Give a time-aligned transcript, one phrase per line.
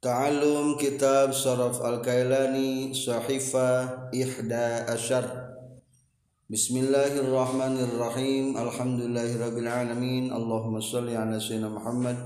[0.00, 5.28] Ta'alum kitab Saraf Al-Kailani Sahifah Ihda Asyar
[6.48, 8.56] Bismillahirrahmanirrahim.
[8.56, 12.16] Alhamdulillahirrabbilalamin Allahumma salli ala sayyidina Muhammad.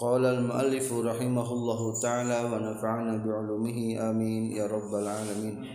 [0.00, 4.00] Qala al-muallifu rahimahullahu ta'ala Wa nafa'ana bi'ulumihi.
[4.00, 4.56] Amin.
[4.56, 5.68] Ya rabbal alamin.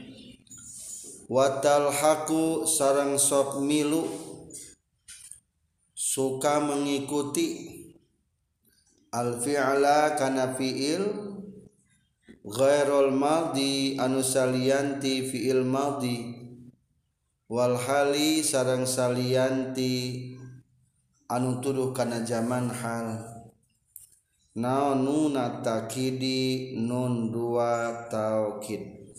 [1.29, 4.09] Wa talhaku sarang sok milu
[5.93, 7.82] Suka mengikuti
[9.13, 11.05] al fi'la kana fi'il
[12.43, 16.41] ghairul madhi anu salianti fi'il madhi.
[17.53, 20.33] Wal hali sarang salianti
[21.29, 23.21] anu tuduh kana zaman hal.
[24.57, 29.13] Naon nun takidi nun dua taukid.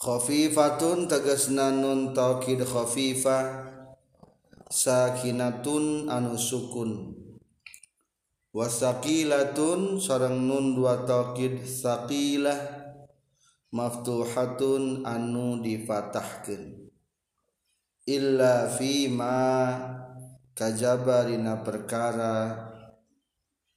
[0.00, 3.69] Khafifatun tegasna nun taukid khafifah
[4.70, 7.18] sakinatun anu sukun.
[8.54, 12.78] Wasakilatun sareng nun dua taukid sakilah.
[13.70, 16.90] Maftuhatun anu difatahkeun.
[18.06, 19.38] Illa fi ma
[20.54, 21.26] kajaba
[21.62, 22.66] perkara.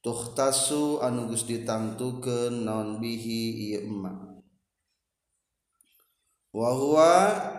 [0.01, 4.33] Tuhtasu anu geus ditangtukeun naon bihi ieu emak
[6.53, 7.13] wa huwa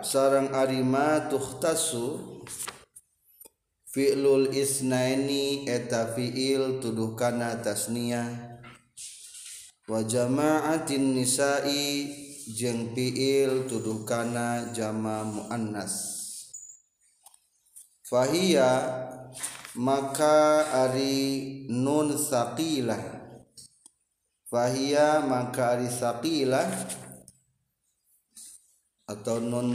[0.07, 2.34] sareng arima tuhtasu
[3.95, 8.27] fi'lul isnaini eta fi'il tuduh kana tasniyah
[9.87, 12.11] wa jama'atin nisa'i
[12.51, 16.11] jeung fi'il tuduh kana jama muannas.
[18.03, 18.71] Fahiya
[19.79, 23.01] maka ari nun saqilah
[24.47, 26.67] fahiya maka ari saqilah
[29.07, 29.75] atau nun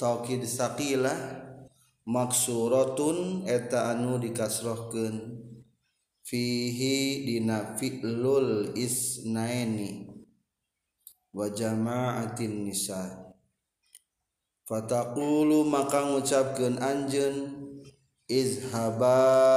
[0.00, 1.47] taukid saqilah
[2.08, 5.44] maksurotun eta anu dikasrohkeun.
[6.24, 10.08] Fihi dina fi'lul isnaini
[11.32, 13.32] wa jama'atin nisa.
[14.68, 17.36] Fataqulu maka ngucapkeun anjeun
[18.28, 19.48] izhabani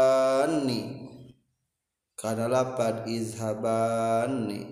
[2.15, 4.71] kana lapad izhabani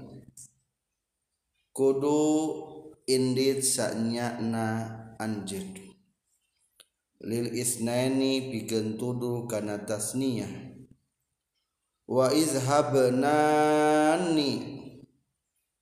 [1.75, 2.23] kudu
[3.03, 4.87] indit sanyana
[5.19, 5.88] anjeun.
[7.19, 10.47] Lil isnaini pikeun tuduh kana tasniyah.
[12.07, 13.31] Wa izhabnani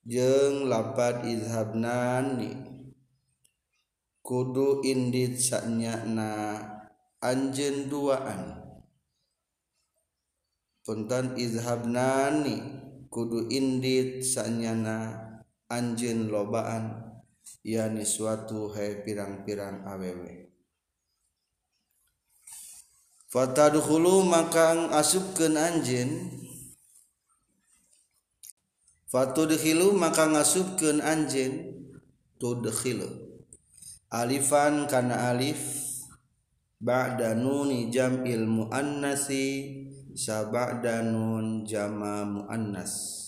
[0.04, 2.66] jeung lapad izhabnani.
[4.26, 6.60] Kudu indit sanyana
[7.24, 8.60] anjeun duaan.
[10.84, 12.60] Punten izhabnani
[13.08, 15.16] kudu indit sanyana
[15.72, 17.08] anjeun lobaan
[17.64, 20.47] yani suatu he pirang-pirang awewe
[23.38, 26.10] Fatadkhulu maka asupkeun anjeun.
[29.14, 31.86] Fatudkhilu maka ngasupkeun anjeun.
[32.42, 33.06] Tudkhilu.
[34.10, 35.86] Alifan kana alif.
[36.82, 39.86] Ba'da nuni jam'il muannasi.
[40.18, 43.22] Saba'da nun jama muannas.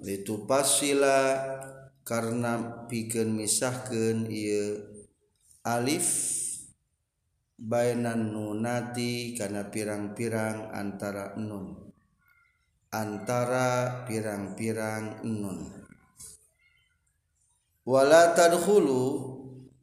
[0.00, 1.44] Litupasila
[2.08, 4.80] karena pikeun misahkeun ieu
[5.60, 6.39] alif.
[7.60, 11.92] Bainan nunati kana pirang-pirang antara nun
[12.88, 15.68] antara pirang-pirang nun
[17.84, 19.04] wala tadkhulu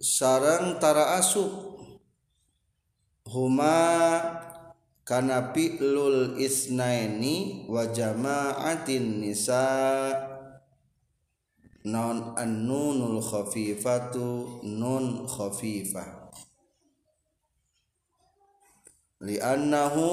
[0.02, 1.78] sarang tara asup
[3.30, 3.78] huma
[5.08, 9.64] kana fi'lul isnaini wa jama'atin nisa.
[11.88, 16.27] Non an-nunul khafifatu nun khafifah
[19.18, 20.10] liannahu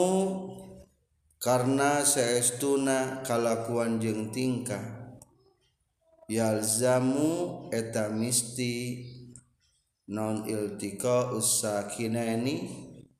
[1.36, 5.04] karena seestuna kalakuan jeung tingkah.
[6.24, 9.04] Yalzamu eta misti
[10.08, 12.64] non iltika usakinaini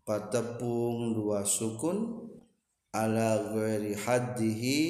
[0.09, 2.29] patepung dua sukun
[2.97, 4.81] ala ghairi haddihi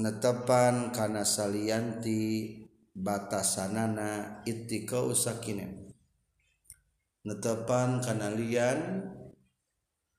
[0.00, 2.64] netepan kana salianti
[2.96, 5.93] batasanana ittika usakinen
[7.24, 9.08] netepan kanalian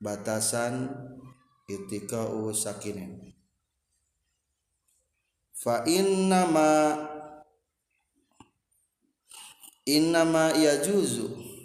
[0.01, 0.89] batasan
[1.69, 3.33] itikau sakinin
[5.53, 6.97] fa innama
[9.85, 11.55] innama yajuzu.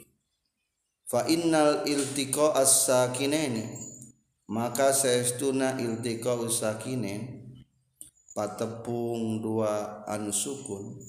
[1.10, 3.66] Fa innal iltiqa as-sakinaini
[4.46, 7.50] maka saestuna iltiqa sakinin
[8.31, 11.02] patepung dua anu sukun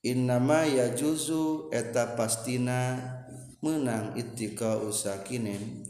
[0.00, 2.96] innama ya juzu eta pastina
[3.60, 5.84] menang ittika usakinin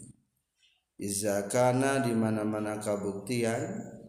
[1.00, 4.00] izakana di mana-mana kabuktian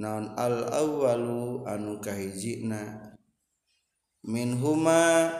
[0.00, 3.12] naon al awwalu anu kahijina.
[4.20, 5.32] Min huma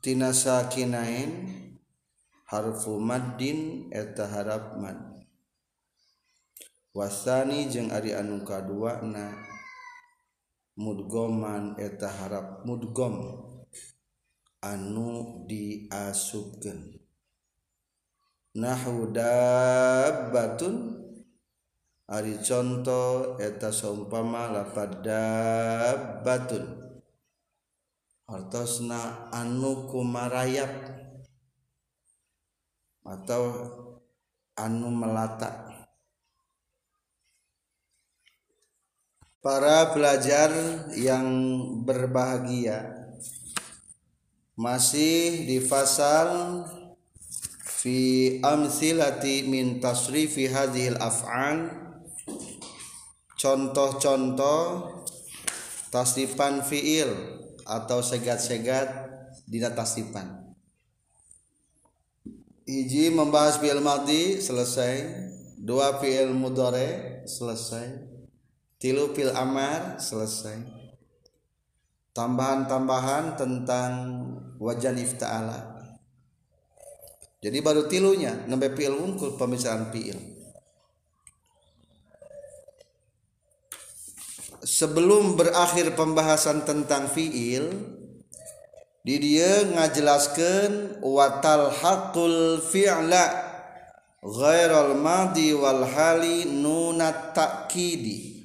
[0.00, 1.52] tina sakinain
[2.48, 4.96] harfu maddin eta harap mad.
[6.96, 9.55] Wasani jeung ari anu kadua na.
[10.76, 13.40] mudgoman eta harap mudgom
[14.60, 17.00] anu diasupkeun.
[18.56, 20.74] Nahu dabbatun
[22.08, 26.64] ari contoh eta saumpama lapad dabbatun.
[28.26, 30.72] Hartosna anu kumarayap
[33.06, 33.42] atau
[34.58, 35.65] anu melata.
[39.42, 40.50] Para pelajar
[40.96, 41.26] yang
[41.84, 43.08] berbahagia.
[44.56, 46.64] Masih di fasal
[47.64, 51.68] fi amsilati min tasrifi hadhil af'al.
[53.36, 54.64] Contoh-contoh
[55.92, 57.12] tasrifan fiil
[57.68, 58.88] atau segat-segat
[59.44, 60.46] dina tasrifan
[62.66, 65.24] hiji membahas fiil madhi selesai.
[65.56, 68.05] Dua fiil mudhari selesai
[68.86, 70.62] tilu fiil amar selesai.
[72.14, 73.92] Tambahan-tambahan tentang
[74.62, 75.82] wajan ifta'ala.
[77.42, 80.14] Jadi baru tilunya nembe fiil wungkul pemisahan fiil.
[84.62, 87.66] Sebelum berakhir pembahasan tentang fiil
[89.02, 93.50] di dia ngajelaskan watal hakul fi'la
[94.22, 98.35] ghairal madi wal hali nunat ta'kidi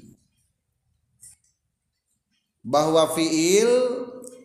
[2.61, 3.69] bahwa fiil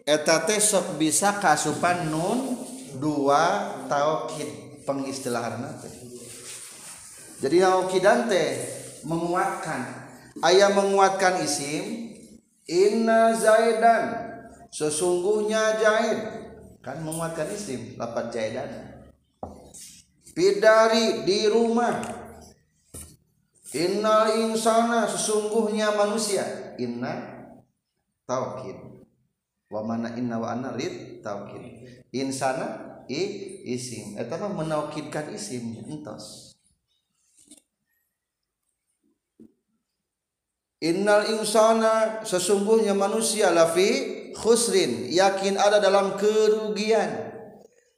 [0.08, 2.56] eta teh sok bisa kasupan nun
[2.96, 5.92] dua taukid pengistilahan teh.
[7.44, 8.56] Jadi taukidan teh
[9.04, 10.08] menguatkan.
[10.44, 12.12] Ayah menguatkan isim
[12.68, 14.36] inna zaidan
[14.68, 16.20] sesungguhnya Zaid
[16.84, 18.68] kan menguatkan isim lapat Zaidan
[20.36, 22.04] pidari di rumah.
[23.76, 26.76] Innal insana sesungguhnya manusia.
[26.80, 27.35] Inna
[28.26, 28.76] taukid
[29.70, 31.62] wa mana inna wa anna lid taukid
[32.10, 33.22] insana i
[33.66, 34.18] isim.
[34.18, 36.54] Eta mah menaukidkan isim entos.
[40.82, 45.08] Innal insana sesungguhnya manusia lafi khusrin.
[45.08, 47.32] Yakin ada dalam kerugian.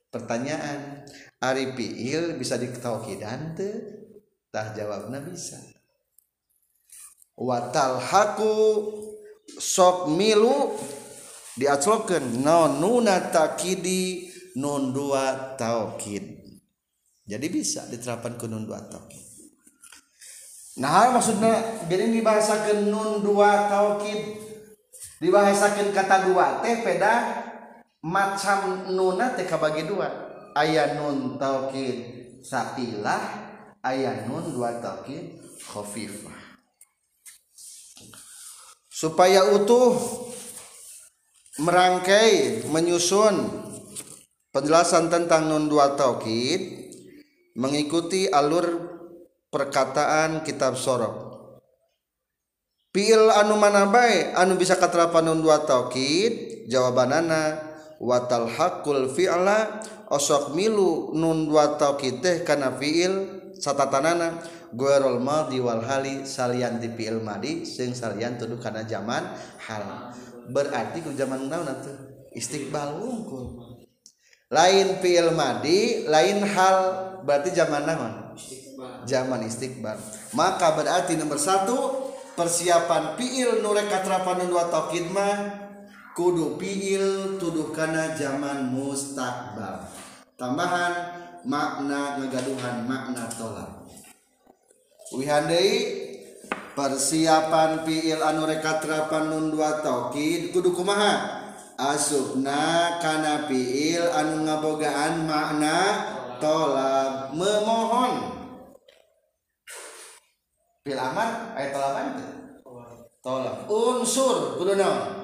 [0.09, 1.05] Pertanyaan
[1.43, 3.77] ari fiil bisa ditaukidan teu
[4.49, 5.59] tah jawabna bisa.
[7.39, 8.55] Watal haku
[9.57, 10.77] sok milu
[11.57, 14.29] diacloken non nuna takidi
[14.61, 16.45] nun dua taukid
[17.25, 19.25] jadi bisa diterapkan ke nun dua taukid
[20.77, 24.49] nah maksudnya jadi dibahasakan nun dua taukid
[25.19, 27.15] dibahasakan kata dua teh beda
[28.03, 30.07] macam nuna teh bagi dua.
[30.55, 33.23] Ayah nun taukid sakilah
[33.87, 35.39] ayah nun dua taukid
[35.71, 36.38] khofifah
[38.99, 39.95] supaya utuh
[41.63, 43.47] merangkai menyusun
[44.51, 46.91] penjelasan tentang nun dua taukid
[47.55, 48.67] mengikuti alur
[49.55, 51.31] perkataan kitab sorok.
[52.91, 57.55] Fiil anu mana baik anu bisa katerapan nun dua taukid jawabanana
[58.03, 59.79] watal hakul fi'la
[60.11, 66.93] osok milu nun dua taukid teh kana fiil satatanana guerol madi wal hali salian di
[66.93, 69.25] fiil madi sing salian tuduh kana zaman
[69.65, 70.13] hal.
[70.49, 71.97] Berarti ku zaman naon atuh?
[72.33, 73.77] Istiqbal wungkul.
[74.49, 76.79] Lain fiil madi lain hal.
[77.25, 78.13] Berarti zaman naon?
[79.05, 79.97] Zaman istiqbal.
[80.33, 82.09] Maka berarti nomor satu
[82.39, 84.71] persiapan fiil nurek katrapan dua
[85.11, 85.69] mah
[86.19, 89.87] kudu fiil tuduh kana zaman mustakbal
[90.35, 90.95] tambahan
[91.47, 93.78] makna ngegaduhan makna tolak
[95.15, 95.71] wihandai
[96.77, 101.45] persiapan fiil anu rek katrapan nun dua taukid kudu kumaha?
[101.79, 105.79] Asupna kana fiil anu ngabogaan makna
[106.43, 108.13] tolak memohon.
[110.83, 112.07] Fil amar ayat tolaban
[113.23, 115.19] tolak unsur kudu naon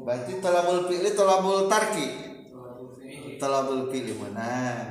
[0.00, 2.06] berarti tolabul fi'li tolabul tarki?
[3.36, 4.84] Tolabul fi'li mana?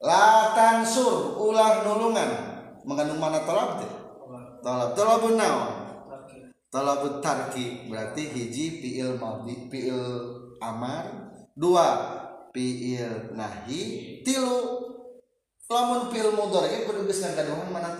[0.00, 2.55] La tansur ulah nulungan
[2.86, 3.42] mengandung mana?
[3.42, 3.92] Tolab teh
[4.62, 5.86] tolab tolabun naon
[6.76, 7.88] tolabul tarki.
[7.88, 10.04] Berarti hiji fi'il madhi fi'il
[10.60, 11.32] amar.
[11.56, 11.88] Dua
[12.52, 14.20] fiil nahi.
[14.20, 14.84] Tilu.
[15.66, 17.98] Lamun fiil mudhari kudu geus ngagaduhan mana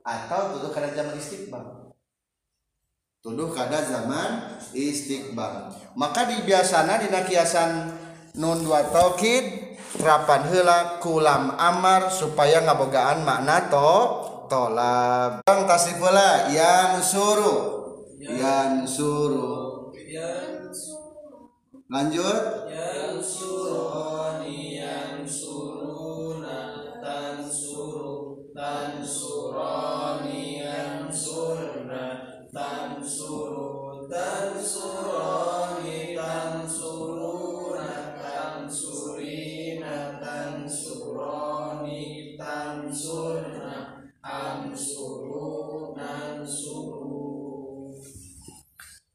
[0.00, 1.92] atau tuduh kada zaman istiqbal.
[3.20, 5.76] Tuduh kada zaman istiqbal.
[5.92, 7.92] Maka di biasana dina kiasan
[8.40, 14.21] nun dua taukid terapan heula kulam amar supaya ngabogaan makna to
[14.52, 19.88] tolab bang tasrif heula yang suruh yang suruh
[21.88, 22.68] lanjut.
[22.68, 26.60] Yang suruh yang suruna
[27.00, 32.32] tan suruh tan surani yang surna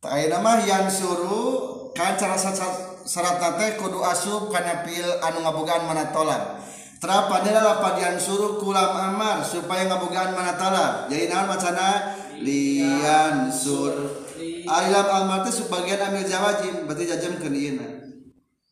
[0.08, 2.40] nama yang suruh kan cara
[3.08, 6.60] syarat nate kudu asup karena pil anu ngabogaan mana tolak
[7.00, 11.88] terapan adalah padian suruh kulam amar supaya ngabogaan mana tolak jadi naon macana?
[12.38, 13.94] Lian sur.
[14.68, 17.82] Ailam amar teh sebagian ambil jawajim berarti jajem ke ieu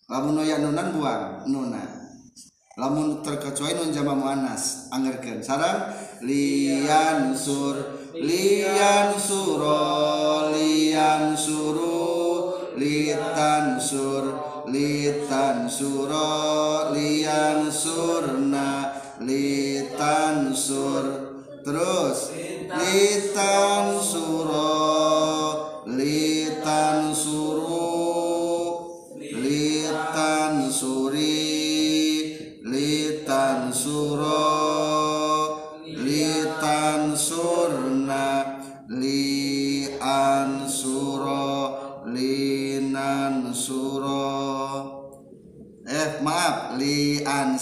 [0.06, 1.82] lamun ya nunan buang nuna
[2.78, 5.42] lamun terkecuali nun jama muannas anggerkeun.
[5.42, 7.95] Sarang lian sur.
[8.16, 14.24] Lian suro lian suru litan sur
[14.72, 21.04] litan suro lian surna litan sur.
[21.66, 22.30] Terus
[22.70, 27.15] litan suro litan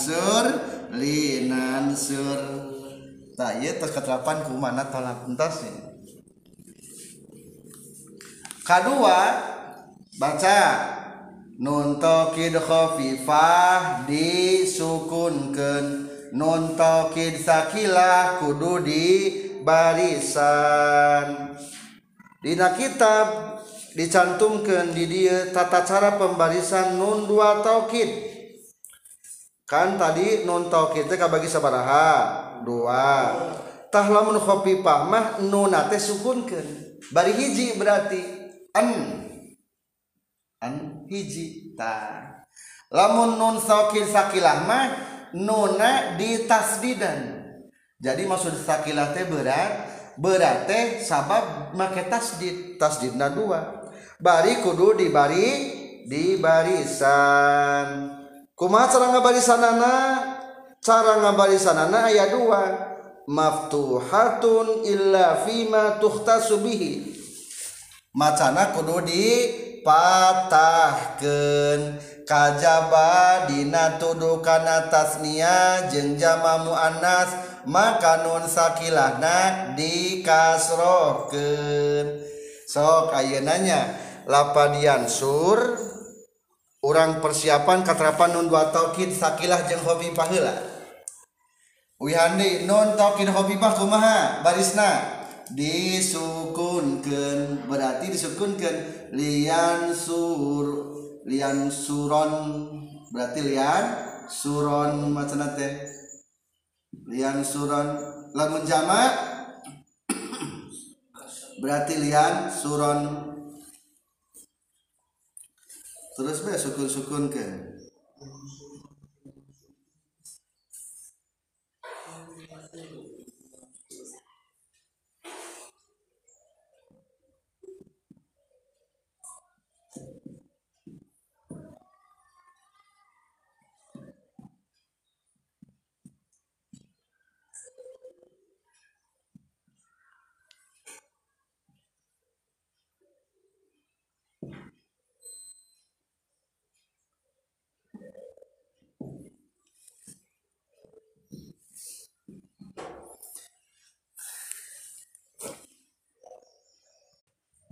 [0.03, 0.43] sur
[0.91, 2.39] linan sur
[3.39, 5.73] tak iya terus keterapan ku mana tolak entas ya.
[8.67, 9.19] kedua
[10.17, 10.61] baca.
[11.53, 15.85] Nun tokid khafifah disukunkeun.
[16.33, 19.05] Nun tokid sakilah kudu di
[19.61, 21.53] barisan
[22.41, 23.61] Dina kitab
[23.93, 28.32] dicantumkan di dia tata cara pembarisan nun dua taukid.
[29.73, 32.05] kan tadi nonto kita kabagi sabaraha.
[32.61, 33.33] Dua.
[33.89, 37.01] Tahlamun khafifah mah nunate sukunkeun.
[37.09, 38.21] Bari hiji berarti
[38.77, 38.89] an.
[40.61, 40.73] An
[41.09, 42.21] hiji ta.
[42.93, 44.85] Lamun nun sakil sakilah mah
[45.33, 47.41] nuna ditasdidan
[48.03, 49.89] jadi maksud sakilah teh berat
[50.21, 53.89] berat teh sabab make tasdid tasdidna dua.
[54.21, 55.49] Bari kudu dibari
[56.05, 57.87] di barisan
[58.63, 60.23] kuma cara ngabarisanana?
[60.79, 62.63] Cara ngabarisanana ayat dua.
[63.27, 67.11] Maftuhatun illa fima tuhtasu bihi.
[68.15, 71.99] Macana kudu dipatahkeun.
[72.23, 77.35] Kajaba dina tuduh kana tasnia jeung jama muannas
[77.67, 82.23] maka nun sakilahna dikasrohkeun.
[82.63, 85.91] Sok ayeunanya lapan yansur
[86.83, 90.73] orang persiapan katrapan nun dua tauqid sakilah jeung hobi paheula
[92.03, 94.43] wihande non tauqid hobi bah kumaha?
[94.43, 95.23] Barisna.
[95.53, 96.87] Disukunkan
[97.67, 98.75] berarti disukunkan
[99.15, 100.67] lian sur
[101.23, 102.31] lian suron.
[103.15, 103.85] Berarti lian
[104.27, 105.87] suron macana teh?
[107.07, 107.95] Lian suron.
[108.35, 109.13] Lamun jamak
[111.63, 113.31] berarti lian suron.
[116.13, 117.29] Terus be sukun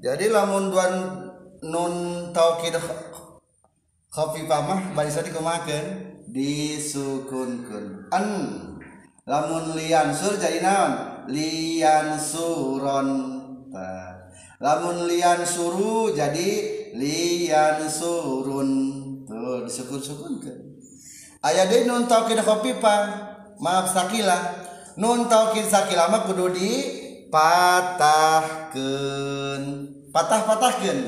[0.01, 0.93] jadi lamun duan
[1.62, 1.93] nun
[2.34, 2.74] taukid
[4.10, 8.10] khafifah mah barisan dikumakeun disukunkeun.
[8.10, 8.25] An
[9.29, 10.93] lamun lian sur jadi naon?
[11.29, 13.10] Lian suron
[14.58, 16.50] lamun lian suru jadi
[16.98, 18.70] lian surun
[19.29, 20.60] tuh disukun sukunkeun
[21.46, 22.96] aya de nun taukid khafifa
[23.62, 24.38] maaf sakila
[24.98, 26.70] nun taukid sakila mah kudu di
[27.31, 28.75] patahken
[30.11, 31.00] patah-patahkan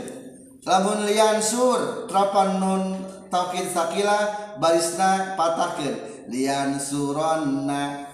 [0.63, 5.91] lamun lian sur terapan nun taukin sakila barisna patahkan
[6.31, 8.07] lian suronna.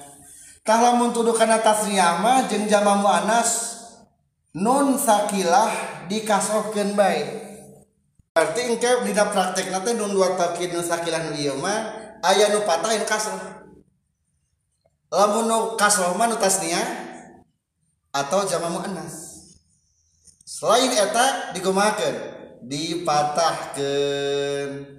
[0.65, 3.77] Tah lamun tuduh kana tasniyama jeung jama muannas
[4.57, 5.69] nun sakilah
[6.09, 7.21] dikasohkeun bae.
[8.33, 11.93] Berarti engke dina praktekna teh nun dua taukin nun sakilah nu ieu mah
[12.25, 13.69] aya nu patahin kasroh.
[15.13, 17.08] Lamun nu kasroh mah nu tasniyah
[18.13, 19.29] atau jama muannas.
[20.45, 22.15] Selain eta digumakeun
[22.65, 24.97] dipatahkeun.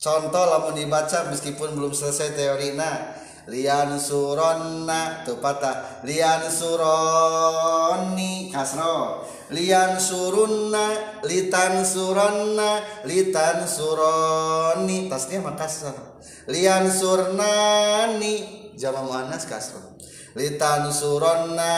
[0.00, 3.20] Contoh lamun dibaca meskipun belum selesai teorina
[3.52, 9.28] lian suronna tu patah lian suroni kasro.
[9.50, 15.92] Lian surunna litan suronna litan suroni tasnya mah kasro.
[16.48, 18.34] Lian surnani
[18.74, 19.90] jama muannas kasro
[20.34, 21.74] litan suronna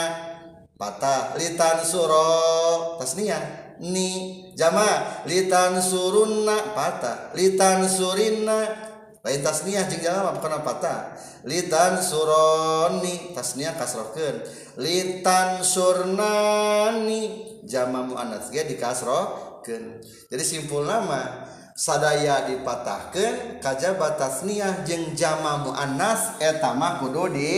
[0.76, 3.38] patah litan suro tasnia
[3.78, 8.90] ni jama litan surunna patah litan surinna
[9.22, 11.14] lain tasniah jeung jalma bukan patah
[11.46, 14.42] litan suroni tasniah kasrokeun
[14.82, 21.46] litan surnani jama muannats ge dikasrokeun jadi simpul nama
[21.78, 27.54] sadaya dipatahkan kajaba tasniah jeung jama muannas eta mah kudu di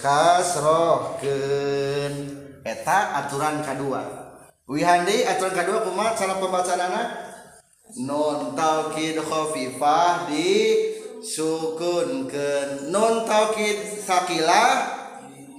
[0.00, 2.12] kasroken
[2.62, 4.02] eta aturan kedua
[4.70, 6.14] wihandi aturan kedua kumaha?
[6.14, 7.28] Cara pembacaan anak
[7.96, 10.76] non taukid khafifah di
[11.24, 12.92] sukunkeun.
[12.92, 14.92] Non taukid sakilah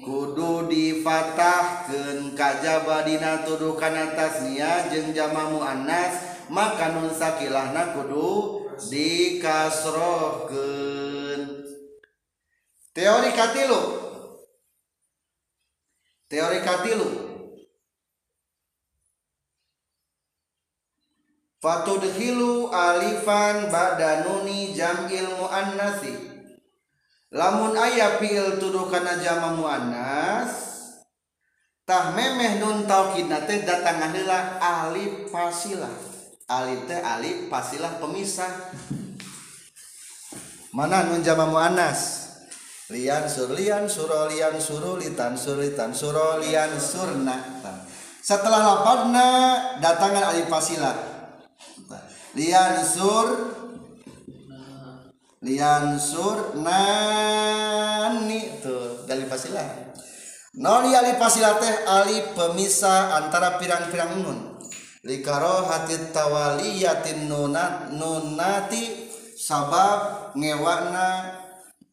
[0.06, 2.38] kudu difatahkeun.
[2.38, 11.42] Kajaba dina tuduh kana tasniah jeung jama muannas maka nun sakilahna kudu dikasrohkeun.
[12.94, 14.09] Teori katilu.
[16.30, 17.10] teori katilu
[21.60, 26.16] Fatudhilu alifan badanuni jamil muannasi.
[27.36, 30.70] Lamun ayah fi'il tuduh kana jama muannas
[31.84, 35.92] Tah memeh nun taukidna teh datang adalah alif pasilah.
[36.46, 38.72] Alif teh alif pasilah pemisah.
[40.70, 42.19] Mana nun jama muannas?
[42.90, 47.38] Lian surlian surolian surulitan surulitan surolian surna
[48.18, 49.30] setelah lapadna
[49.78, 50.98] datangan alif fasilah
[52.34, 53.28] lian sur
[55.46, 59.94] lian sur nani tuh dari fasilah
[60.58, 64.58] non ali fasilah teh ali pemisah antara pirang-pirang nun
[65.06, 71.39] likaro hati tawaliyatin nunat nunati sabab ngewakna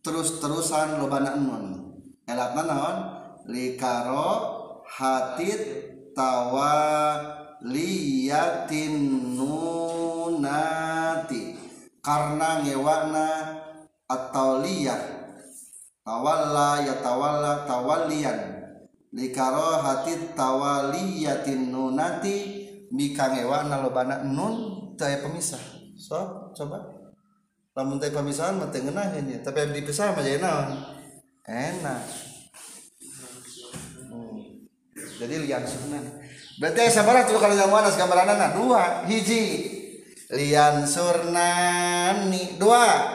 [0.07, 1.99] terus-terusan lobana nun
[2.31, 3.19] elapna naon?
[3.51, 4.31] Likaro
[4.87, 5.51] hati
[6.15, 7.35] tawaliyatin
[9.35, 11.59] nun nunati.
[12.03, 13.59] Karena ngewakna
[14.07, 15.03] atau liyah
[16.07, 18.39] tawalla ya tawalla tawallian
[19.11, 22.63] likaro hati tawaliyatin nunati.
[22.95, 25.59] Mika ngewakna lobana nun taya pemisah.
[25.99, 26.96] So coba
[27.77, 30.97] lamun taya pemisahan mah tengenah ini tapi yang dipisah mah jadi naon?
[31.45, 32.03] Enak.
[34.09, 34.65] Hmm.
[35.21, 36.01] jadi lian sunnah.
[36.57, 39.05] Berarti sabar tuh kalau yang gambaran dua.
[39.05, 39.45] Hiji
[40.33, 43.13] lian surnani dua.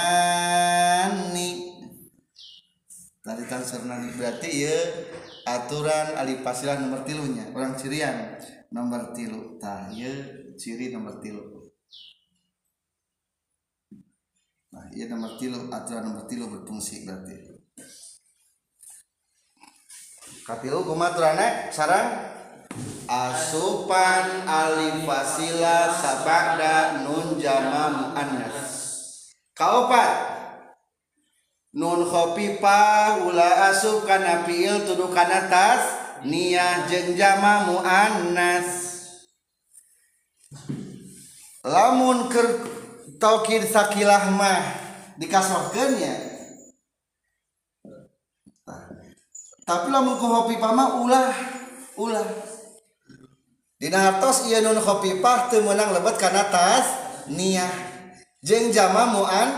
[3.19, 4.15] tadi tan surnani.
[4.15, 4.79] Berarti ya
[5.43, 8.39] aturan alif fasilah nomor tilunya orang cirian
[8.71, 10.12] nomor tilu tahye
[10.60, 11.63] ciri nomor tilu
[14.67, 17.58] nah iya nomor tilu aturan nomor tilu berfungsi berarti.
[20.47, 22.23] Katilu kumaturana sarang?
[23.03, 28.71] Asupan alif wasila sabada nun jama muannas.
[29.51, 30.15] Kaopat
[31.75, 38.69] nun khopipa ula asup kana fiil tuduh kana tas niyah jeung jama muannas.
[41.67, 42.47] Lamun ker
[43.19, 44.63] taukid sakilah mah
[45.19, 46.38] dikasorkeunnya
[49.67, 51.36] tapi lamun ku khofifah mah ulah
[51.99, 52.23] ulah.
[53.75, 56.88] Dina hartos ieu nun khofifah teu meunang lebet kana tas
[57.27, 57.67] niyah
[58.39, 59.49] jeung jama muan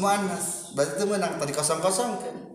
[0.00, 0.72] muannas.
[0.72, 2.12] Berarti teu meunang tadi kosong-kosong.
[2.16, 2.47] kan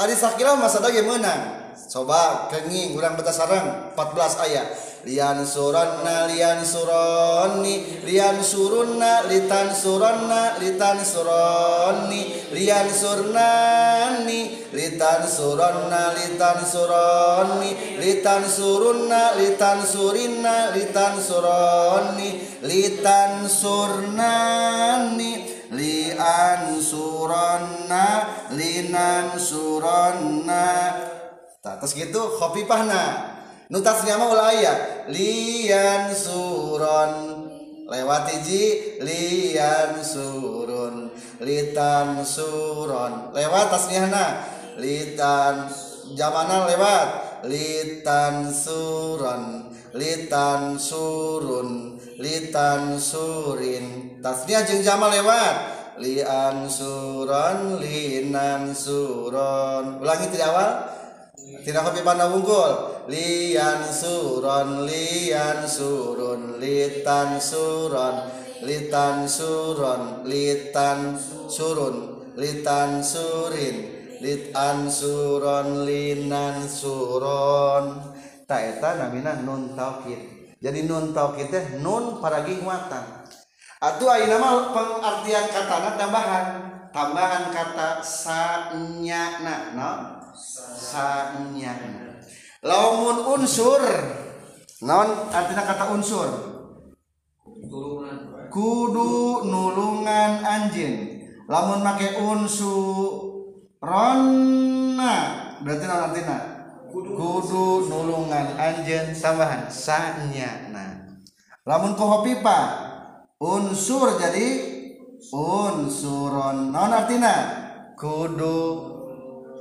[0.00, 4.66] Tadi sakila masa ge meunang coba kenging urang beta sareng 14 ayat.
[5.04, 8.00] Lian suronna lian suroni.
[8.08, 12.48] Lian surunna litan suronna litan suroni.
[12.48, 18.00] Lian surnani litan suronna litan suroni.
[18.00, 22.40] Litan surunna litan surinna litan suroni.
[22.64, 28.06] Litan surnani lian suronna
[28.54, 30.68] linan suronna
[31.62, 33.38] terus gitu kopi pahna
[33.70, 37.12] mah ulah ulaya lian suron
[37.86, 44.24] lewat hiji lian surun litan suron lewat tasniahna
[44.78, 45.70] litan
[46.14, 47.08] jamanan lewat.
[47.40, 51.89] Litan suron litan surun
[52.20, 54.20] litan surin.
[54.20, 55.56] Tasniah jeung jama lewat.
[56.00, 60.00] Lian suron linan suron.
[60.00, 60.70] Ulangi tidak awal.
[61.64, 63.04] Tidak kopi pandang unggul.
[63.08, 68.16] Lian suron lian surun litan suron
[68.64, 70.24] litan suron.
[70.24, 71.16] Litan
[71.48, 71.96] surun
[72.36, 73.76] litan surin.
[74.20, 77.84] Litan suron linan suron.
[78.44, 83.24] Tak eta namina nun taukid jadi nun taukid teh nun paragi muatan
[83.80, 86.46] atuh ayeuna pengartian katana tambahan.
[86.90, 89.90] Tambahan kata sanyana no?
[90.74, 92.18] Sanyana.
[92.66, 93.78] Laumun unsur.
[94.82, 96.28] Non artinya kata unsur.
[98.50, 101.22] Kudu nulungan anjing.
[101.46, 103.38] Lamun make unsur
[103.78, 105.14] ronna.
[105.62, 106.59] Berarti non artinya
[106.90, 110.92] kudu nulungan anjing tambahan sanya nah.
[111.64, 112.60] Lamun koho pipa
[113.38, 114.46] unsur jadi
[115.30, 116.74] unsuron.
[116.74, 117.34] Non artinya
[117.94, 118.58] kudu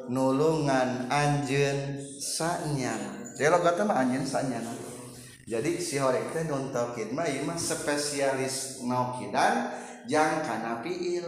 [0.10, 2.98] nulungan anjen sanya.
[3.38, 4.60] Jadi logatnya mah anjen sanya
[5.50, 9.74] jadi si horek teh non taukid mah ieu mah spesialis naukidan
[10.06, 11.26] jang kana fiil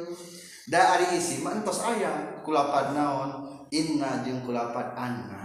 [0.69, 3.49] da ari isi mah entos aya kulapad naon?
[3.73, 5.40] Inna jeung kulapad anna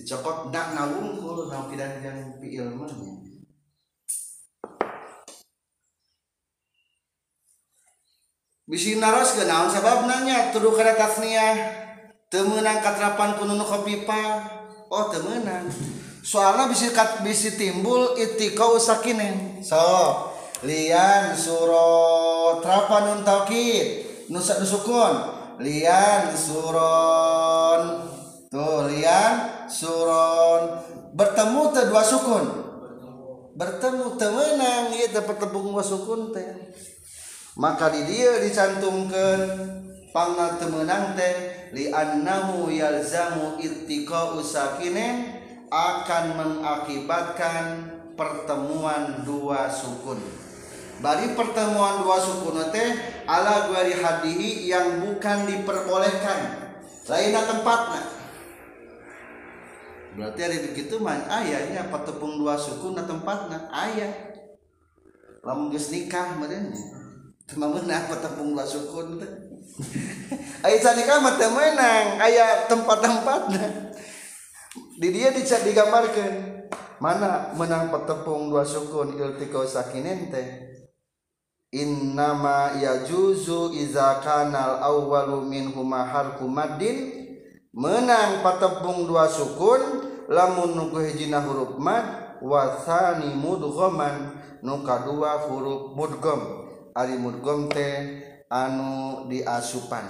[0.00, 2.88] dicokot dak nawungkul naukidan jang fiil mah
[8.70, 9.66] bisi naros ke naon?
[9.68, 11.58] Sabab nanya tuduh kada tasniah?
[12.30, 14.46] Temenang katrapan kuno kopipa
[14.86, 15.66] oh temenang.
[16.22, 20.30] Soalnya bisa kat bisa timbul itika usakinen so
[20.62, 25.14] lian suro trapan nun taukid nusa nusukun
[25.58, 28.06] lian suron
[28.50, 30.82] tuh lian suron
[31.14, 32.46] bertemu teh dua sukun
[33.54, 36.74] bertemu temenang iya dapat tepung dua sukun teh
[37.54, 39.38] maka di dia dicantumkan
[40.10, 41.34] pangna temenang teh
[41.70, 45.38] li annahu yalzamu ittiqa'u sakinin
[45.70, 47.64] akan mengakibatkan
[48.18, 50.18] pertemuan dua sukun.
[51.00, 52.88] Bari pertemuan dua sukun teh
[53.24, 56.68] ala guari hadihi yang bukan diperbolehkan.
[57.06, 58.19] Lainnya tempatnya.
[60.20, 64.36] Berarti ada begitu mah ayahnya patepung dua sukun na tempatnya ayah.
[65.40, 66.76] Lamun geus nikah meureun
[67.48, 69.32] Cuma menang patepung dua sukun teh.
[70.68, 73.96] Aya nikah mah teu meunang, aya tempat-tempatna.
[75.00, 76.60] Di dia dicat digambarkeun
[77.00, 80.46] mana menang petepung dua sukun iltiqau sakinin teh
[81.72, 87.08] innama yajuzu iza kanal awwalu minhuma harfu maddin
[87.72, 96.40] menang patepung dua sukun lamun nugu hijina huruf mad wasani mudghoman nuka dua huruf mudgom
[96.94, 100.06] ari mudgom teh anu diasupan.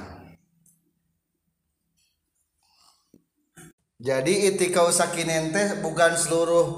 [4.01, 6.69] Jadi itikau sakinen teh bukan seluruh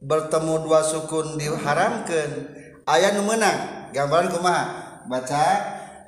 [0.00, 2.48] bertemu dua sukun diharamkan
[2.88, 4.64] ayat nu menang gambaran kumaha?
[5.04, 5.48] Baca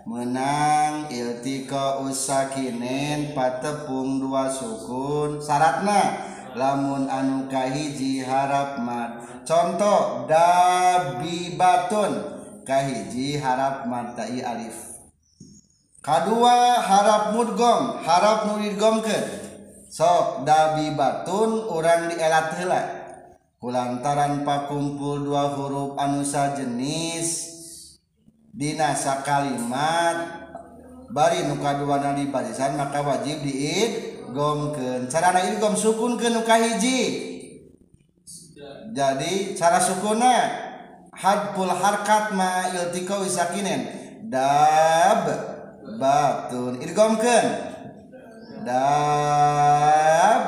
[0.08, 12.34] menang iltika usakinen patepung dua sukun syaratna lamun anu kahiji harap mat contoh dabi batun.
[12.64, 14.96] Kahiji harap matai alif.
[16.00, 19.18] Kedua harap mudgom harap muridgom ke
[19.92, 22.82] sok dabi batun orang dielat heula.
[23.60, 27.52] Kulantaran pakumpul dua huruf anu sajenis
[28.52, 30.44] dinasa kalimat
[31.08, 35.30] bari nu kaduana di barisan maka wajib diid gomken cara
[35.62, 37.00] gom sukun ke nuka hiji
[38.94, 40.34] jadi cara sukuna
[41.14, 43.86] hadpul harkat ma iltika wisakinen
[44.30, 45.26] dab
[45.98, 46.82] batun.
[46.82, 47.44] Irgomken
[48.66, 50.42] dab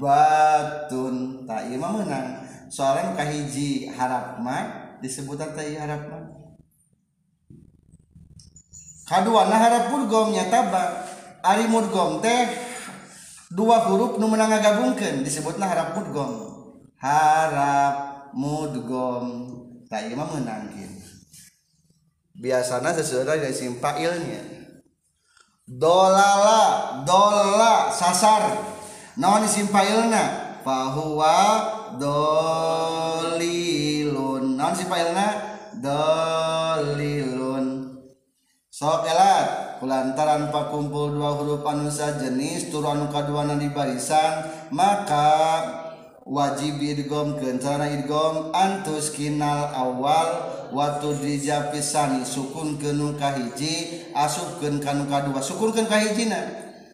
[0.00, 1.44] batun.
[1.48, 2.28] Tak iya menang.
[2.72, 4.58] Soalnya nuka hiji harap ma
[5.04, 6.18] disebutan tak iya harap ma
[9.02, 11.21] kadua nah harap pun gomnya tabak.
[11.42, 12.48] Ari mudgom teh
[13.52, 16.32] dua huruf nu menang gabungkan disebutlah harap mudgom
[16.96, 17.94] harap
[18.32, 19.50] mudgom
[19.90, 21.02] tak imam menangkin
[22.38, 24.62] biasanya sesuai dari simpailnya
[25.66, 28.52] dolala dola sasar.
[29.16, 31.36] Naon simpailna fahuwa
[32.00, 33.36] dolilun.
[34.56, 35.26] Naon simpailna
[35.80, 37.66] dolilun.
[38.72, 45.28] Sok elat lantaran pakumpul dua huruf anusa jenis turun kaduana di barisan maka
[46.22, 50.28] wajib idgom kencana idgom antus kinal awal
[50.70, 56.46] watu dija pisani sukun kenu kahiji asupkeun kanu kadua sukunkeun kahijina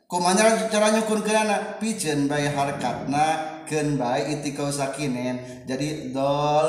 [0.09, 5.69] kumanya cara nyukun kenana pijen bayi harkatna ken bayi itikau sakinen.
[5.69, 6.69] Jadi dol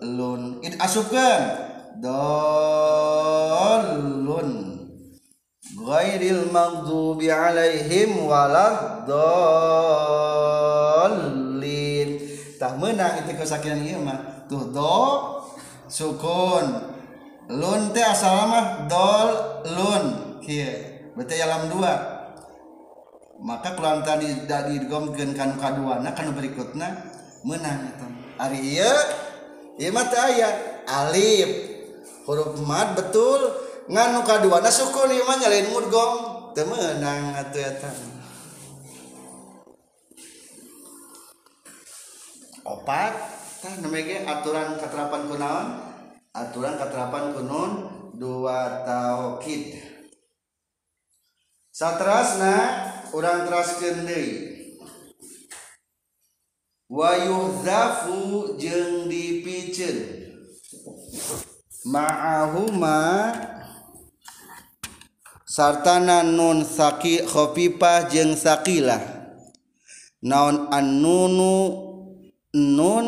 [0.00, 0.64] lun.
[0.64, 1.68] It asupkeun
[2.00, 3.28] dolun
[5.78, 10.58] ghairil maghdubi alaihim walad dallin
[12.58, 15.38] tah menang itu kesakitan ieu mah tuh do
[15.86, 16.66] sukun.
[17.48, 19.28] Lun teh asal mah dol
[19.72, 20.04] lun.
[20.44, 20.68] Kieu
[21.16, 21.94] berarti alam dua.
[23.38, 27.08] Maka kalau tadi dari digomkeun kan kadua nah kan berikutnya.
[27.46, 28.94] Menang itu ari ieu
[29.80, 30.48] ieu mah teh aya
[30.84, 31.48] alif.
[32.28, 33.67] Huruf mad betul.
[33.88, 36.12] Nganu kaduana sukun ieu mah nyalain mudgom
[36.52, 37.90] teu meunang atuh eta
[42.68, 43.12] opat
[43.64, 45.68] tah namanya aturan keterapan kunaon
[46.36, 47.72] aturan keterapan kunun
[48.12, 49.80] dua taukid
[51.72, 52.56] satrasna
[53.16, 54.30] urang teraskeun deui
[56.92, 60.28] wa yuhzafu jeung dipiceun
[61.88, 63.00] ma'ahuma
[65.58, 69.02] sartana nun saki khofifah jeung sakilah
[70.22, 71.74] naon annunu
[72.54, 73.06] nun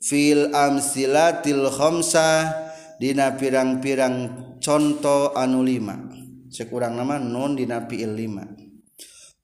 [0.00, 2.48] fil amsilatil khamsah
[2.96, 6.00] dina pirang-pirang contoh anu lima.
[6.48, 8.48] Sekurang nama nun dina fiil lima.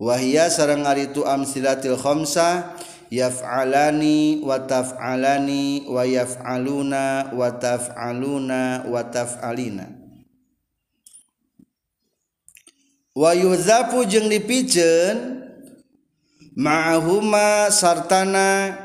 [0.01, 2.81] Wahia sareng ari tu amsilatil khamsah
[3.13, 9.98] yaf'alani wa taf'alani wa yaf'aluna wa taf'aluna wa taf'alina.
[13.18, 15.42] Wa yuhzafu jeung dipiceun
[16.54, 18.78] ma'ahuma sartana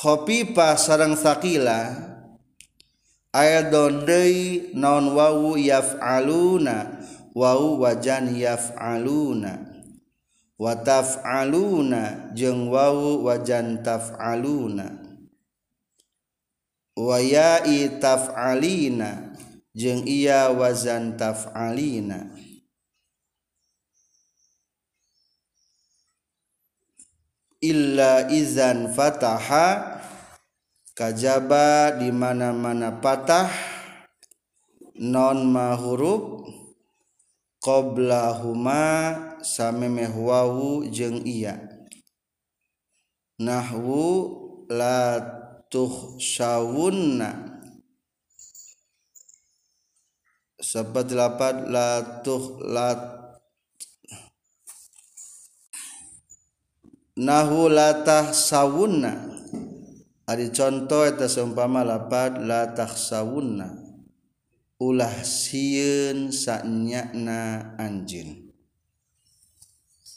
[0.00, 1.92] Khofifah sarang sakila.
[3.36, 7.04] Ayat dondei non wawu yaf'aluna
[7.36, 9.60] wawu wajan yaf'aluna.
[10.56, 14.88] Wa taf'aluna jeung wawu wajan taf'aluna.
[16.96, 19.36] Wa ya'i taf'alina
[19.76, 22.39] jeung iya wazan taf'alina
[27.60, 30.00] illa izan fataha
[30.96, 33.48] kajaba di mana-mana patah
[35.00, 36.44] non mahuruf
[37.60, 38.84] qoblahuma
[39.44, 41.56] samemeh wawu jeung iya.
[43.40, 44.04] Nahwu
[44.68, 45.16] la
[45.72, 47.50] tuhsyawunna
[50.60, 53.19] seperti lapat la tuh la
[57.20, 59.28] nahu latah sawunna
[60.24, 63.76] ari contoh eta seumpama lapad latah sawunna
[64.80, 68.48] ulah sieun sanyana anjin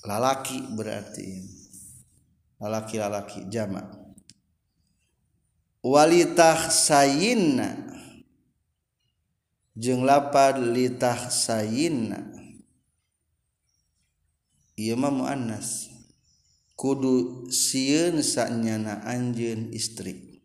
[0.07, 1.61] lalaki berarti.
[2.63, 4.03] Lalaki lalaki jamak
[5.83, 7.75] walitah sayinna
[9.75, 12.23] jeung lapad litah sayinna
[14.79, 15.92] ieu mah muannas.
[16.83, 20.35] kudu siun sanyana anjeun istri.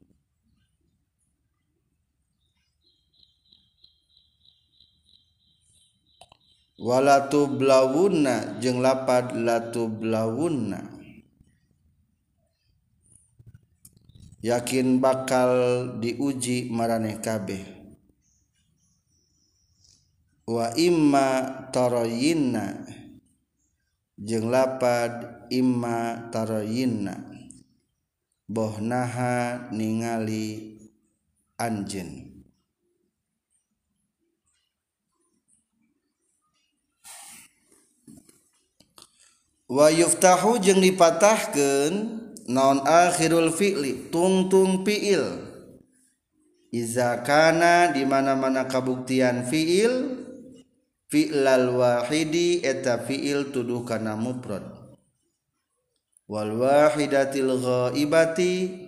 [6.78, 10.78] Wala tublawunna jeung lapad latublawunna
[14.46, 15.50] yakin bakal
[15.98, 17.66] diuji maraneh kabeh.
[20.46, 22.86] Wa imma tarayinna
[24.14, 27.16] jeung lapad imma tarayinna.
[28.48, 30.78] Bohnaha ningali
[31.60, 32.28] anjin.
[39.68, 41.94] Wa yuftahu jeung dipatahkeun
[42.48, 44.08] naon akhirul fi'li?
[44.08, 45.44] Tungtung fi'il.
[46.72, 50.24] Iza kana di mana-mana kabuktian fi'il
[51.12, 54.77] fi'lal wahidi eta fi'il tuduh kana mufrad.
[56.28, 58.86] wal wahidatil ghaibati.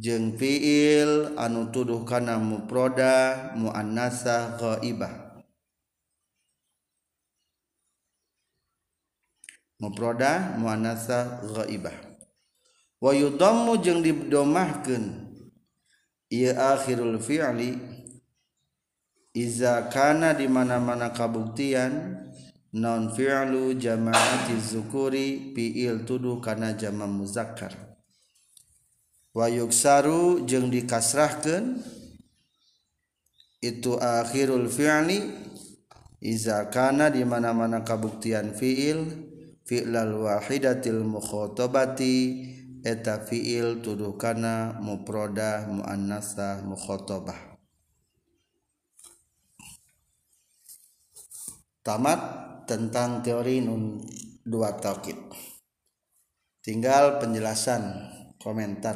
[0.00, 5.12] Jeung fiil anu tuduh kana mufrada muannasah ghaibah.
[9.76, 11.92] Mufrada muannasah ghaibah.
[12.96, 15.04] Wa yudammu jeung didomahkeun.
[16.32, 17.76] Ieu akhirul fi'li.
[19.36, 22.18] Iza kana di mana-mana kabuktian
[22.74, 27.74] non fi'lu jama'ati zukuri fi'il tuduh kana jama' muzakkar.
[29.34, 31.82] Wa yuksaru jeung dikasrahkeun
[33.62, 35.18] itu akhirul fi'li
[36.20, 39.30] iza kana di mana-mana kabuktian fi'il
[39.70, 42.16] fi'lal wahidatil mukhatabati
[42.82, 47.36] eta fiil tuduh kana muprodah muannasah mukhotobah
[51.84, 53.98] tamat tentang teori nun
[54.46, 55.18] dua taukid
[56.62, 57.82] tinggal penjelasan
[58.38, 58.94] komentar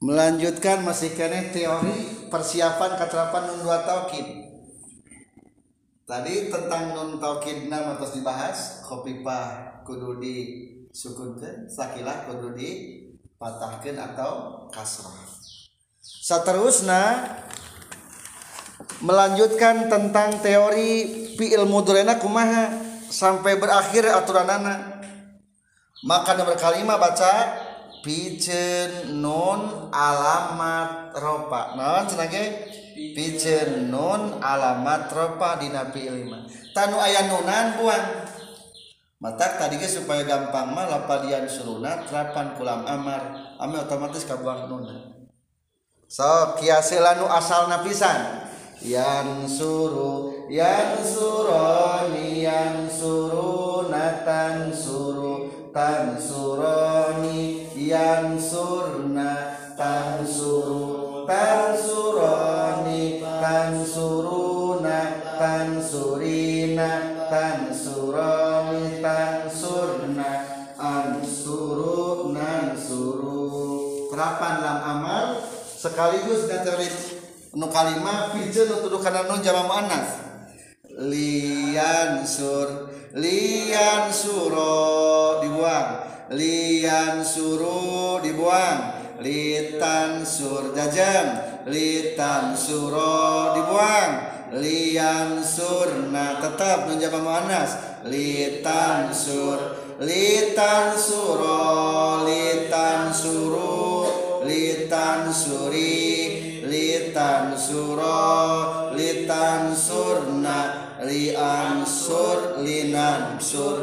[0.00, 4.24] melanjutkan masih kene teori persiapan keterapan nun dua taukid
[6.08, 10.36] tadi tentang nun taukid nama terus dibahas kopi pak kudu di
[10.90, 15.28] sukunkan sakilah kudu dipatahkan atau kasrah.
[16.00, 17.26] Saterusna
[19.00, 21.04] melanjutkan tentang teori
[21.36, 22.72] fiil mudorena kumaha
[23.08, 25.00] sampai berakhir aturanana.
[26.00, 27.60] Maka nomor kalima baca
[28.00, 31.76] pijen nun alamat ropa.
[31.76, 32.68] Naon cenage
[33.12, 38.06] pijen nun alamat ropa dina fiil lima tanu aya nunan buang.
[39.20, 43.52] Mata tadi supaya gampang mah lapadian suruna terapan kulam amar.
[43.60, 45.28] Ame otomatis kabuang nunan.
[46.08, 48.49] So kiasilanu asal napisan
[48.80, 61.76] yang suru yang suroni yang suruna tan suru tan suroni yang surna tan suru tan
[61.76, 64.98] suroni tan suruna
[65.36, 66.92] tan surina
[67.28, 74.08] tan surani tan surna ansuru nan suru.
[74.08, 75.24] Terapan lam amal
[75.76, 77.19] sekaligus teori
[77.50, 80.22] nu kalimah pijeun tuduh kana nun jama muannas.
[81.00, 85.90] Lian sur lian suro dibuang.
[86.30, 89.02] Lian suru dibuang.
[89.20, 94.12] Litan sur jajam litan suro dibuang.
[94.54, 98.02] Lian surna tetap menjawab muannas.
[98.06, 99.58] Litan sur
[99.98, 104.06] litan suro litan suru
[104.46, 106.09] litan suri
[106.90, 110.58] litan suro litan surna
[111.06, 113.78] lian sur linan sur.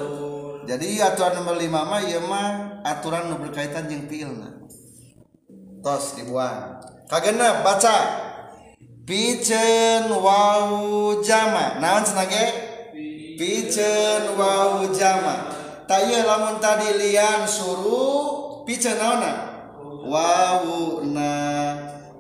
[0.67, 4.59] Jadi aturan nomor lima mah ya mah aturan nu berkaitan jeung fiilna
[5.79, 6.83] tos dibuang.
[7.07, 8.27] Kagena baca.
[9.07, 11.79] Pijen wau jama.
[11.79, 12.43] Naon senage
[13.39, 15.55] pijen wau jama.
[15.87, 19.47] Taya lamun tadi lian suruh pijen naona
[20.03, 21.31] wau na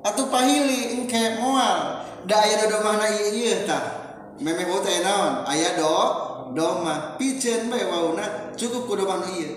[0.07, 3.83] atau pahili engke moal da aya do domahna ieu ieu tah.
[4.37, 5.43] Memeh wau teh naon?
[5.43, 5.91] Aya do
[6.55, 7.19] domah.
[7.19, 9.51] Piceun bae wauna cukup ku domah nu ieu.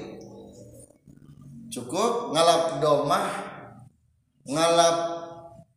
[1.70, 3.26] Cukup ngalap domah
[4.48, 4.96] ngalap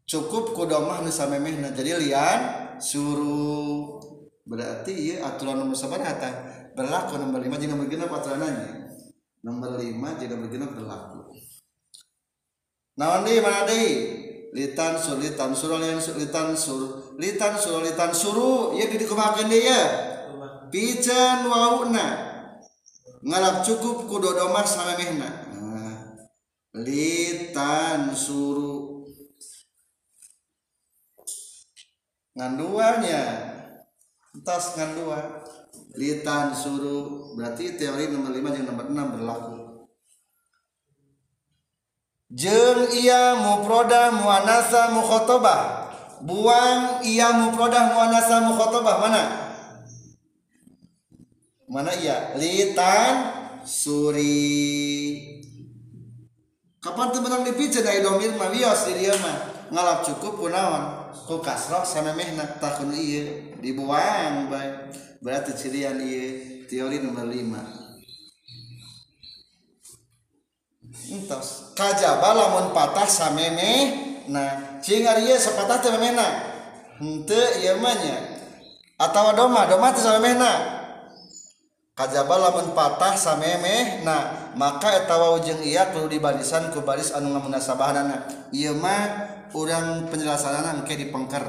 [0.09, 1.75] cukup ku domah nu samemehna.
[1.75, 2.39] Jadi lian
[2.81, 4.01] suruh
[4.47, 6.33] berarti ieu aturan nomor sabaraha tah
[6.73, 8.71] berlaku nomor 5 jeung nomor 6 aturanannya
[9.45, 11.19] nomor 5 jeung nomor 6 berlaku.
[12.97, 13.91] Naon deui mana deui
[14.53, 16.81] litan sur litan sur lian sur litan sur.
[17.17, 19.81] Litan sur litan suru ya di dikebakan dia ya
[20.73, 22.33] pijan wauna
[23.21, 25.29] ngalap cukup kudodomah sama mehna.
[25.53, 26.25] Nah,
[26.73, 29.05] litan suru
[32.33, 33.21] nganduanya
[34.33, 35.45] entas ngandua
[35.93, 39.62] litan suruh berarti teori nomor 5 yang nomor 6 berlaku
[42.33, 45.93] jeng iya muproda muanasa mukhotobah
[46.25, 49.23] buang iya muproda muanasa mukhotobah mana?
[51.69, 53.13] Mana iya litan
[53.61, 55.29] suri.
[56.83, 59.69] Kapan menang dipijat dari domir mah wios di dia mah.
[59.71, 64.91] Ngalap cukup punawan ku kasroh sama mehna takun iya dibuang baik.
[65.23, 67.82] Berarti cirian iya teori nomor lima
[71.09, 71.73] entos.
[71.73, 73.71] Kajaba lamun patah sameme
[74.29, 76.27] nah cing ari ieu sapatah teh memena.
[77.01, 78.17] Henteu ieu mah nya.
[79.01, 80.79] Atawa doma doma teh samemehna
[81.93, 87.33] kajaba lamun patah sameme nah maka eta wau jeung iya kudu dibarisan ku baris anu
[87.33, 91.45] ngamunasabahanna ieu mah urang penjelasanana engke dipengker.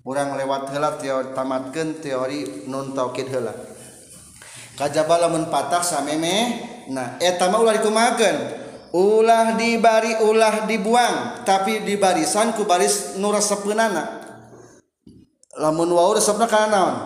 [0.00, 3.52] Urang lewat heula teori tamatkeun teori nun taukid heula.
[4.80, 6.56] Kajaba lamun patah sameme
[6.88, 8.59] nah eta mah ulah dikumahakeun.
[8.90, 14.20] ulah dibari ulah dibuang tapi di barisan ku baris nu resepeunana
[15.60, 16.96] lamun wau resepna kana naon?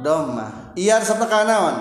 [0.00, 0.72] Domah.
[0.78, 1.76] Iya resepna kana naon?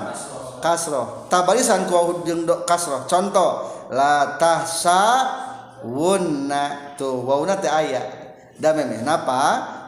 [0.60, 1.32] Kasroh.
[1.32, 3.08] Tabarisan ku wau jeung kasroh.
[3.08, 5.02] Contoh la tahsa
[5.88, 8.04] wunna tuh wauna teh aya.
[8.60, 9.42] Da memeh napa?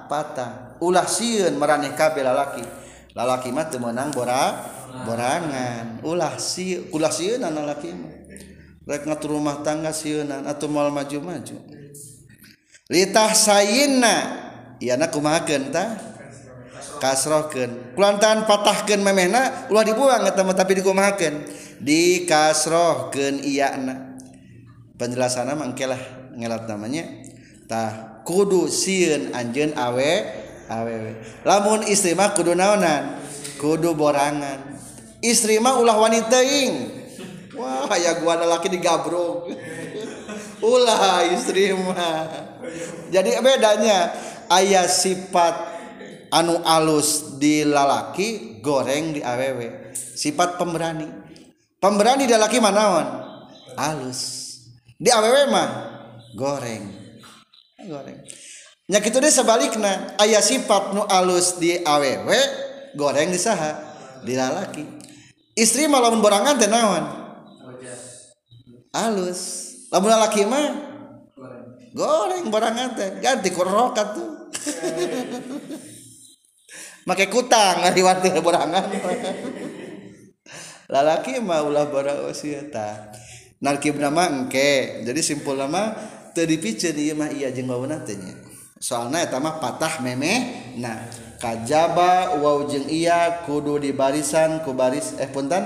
[0.07, 0.79] Patah.
[0.81, 2.63] Ulah sieun maraneh kabeh lalaki.
[3.13, 4.73] Lalaki mah teu meunang bora
[5.05, 6.01] borangan.
[6.01, 8.22] ulah si ulah sieun lalaki mah.
[8.83, 11.57] rek ngatur rumah tangga sieunan atau mal maju-maju.
[12.91, 14.15] Litah sayinna
[14.83, 15.95] iana kumahakeun tah?
[16.99, 17.95] Kasrohkeun.
[17.95, 21.35] Kulantaran patahkeun memehna ulah dibuang eta tapi dikumahakeun.
[21.83, 24.19] Dikasrohkeun iana
[24.99, 25.99] penjelasanna mangkelah
[26.35, 27.03] ngelat namanya.
[27.67, 30.11] Tah kudu sieun anjeun awe
[30.67, 33.19] awewe lamun istri mah kudu naonan
[33.59, 34.75] kudu borangan.
[35.23, 36.92] Istri mah ulah wanita ing.
[37.57, 39.49] Wah ya gua laki digabrok
[40.63, 42.27] ulah istri mah.
[43.11, 44.15] Jadi bedanya
[44.49, 45.53] ayah sifat
[46.31, 51.05] anu alus di lalaki goreng di awewe sifat pemberani.
[51.77, 53.27] Pemberani di laki manawan
[53.75, 54.49] alus.
[54.95, 55.69] Di awewe mah
[56.33, 56.83] goreng.
[57.83, 58.19] Goreng.
[58.87, 62.39] Nya kitu deh sebaliknya ayah sifat nu alus di awewe
[62.95, 63.75] goreng di saha
[64.23, 64.83] di lalaki.
[65.53, 67.22] Istri malah borangan teh naon
[68.93, 69.73] alus.
[69.89, 70.69] Lamun laki mah
[71.91, 73.09] goreng barangan teh.
[73.19, 74.31] Ganti kurokat tuh.
[77.09, 78.85] Make kutang ngari warti barangan.
[80.93, 83.11] Lalaki mah ulah bara usia ta
[83.59, 85.03] narkib nama engke.
[85.03, 85.91] Jadi simpul nama
[86.31, 88.33] teu dipiceun ieu mah iya jeung wawna teh nya.
[88.83, 91.07] Soalna eta mah patah memeh nah
[91.39, 95.63] kajaba wau jeung iya kudu di barisan ku baris eh punten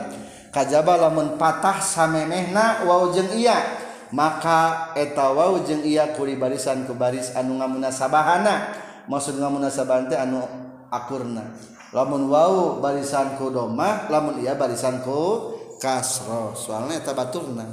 [0.50, 3.86] kajaba lamun patah samemehna wau jeung iya.
[4.08, 8.86] Maka eta wau jeung iya kuri barisan ku baris anu ngamunasabahana.
[9.08, 10.44] Maksud ngamunasabante anu
[10.88, 11.56] akurna.
[11.96, 17.68] Lamun wau barisan ku doma lamun iya barisan ku kasro soalnya eta baturna.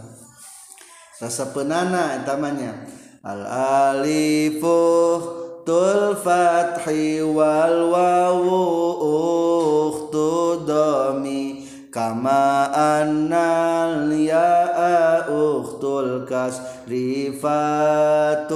[1.19, 2.85] Rasa penana etamanya
[3.25, 3.43] al
[3.95, 4.77] alifu
[5.65, 8.63] tul fathi wal wawu
[9.89, 11.64] ukhtu domi.
[11.95, 18.51] Kama annal ya ukhtul kasri fatu'lamu.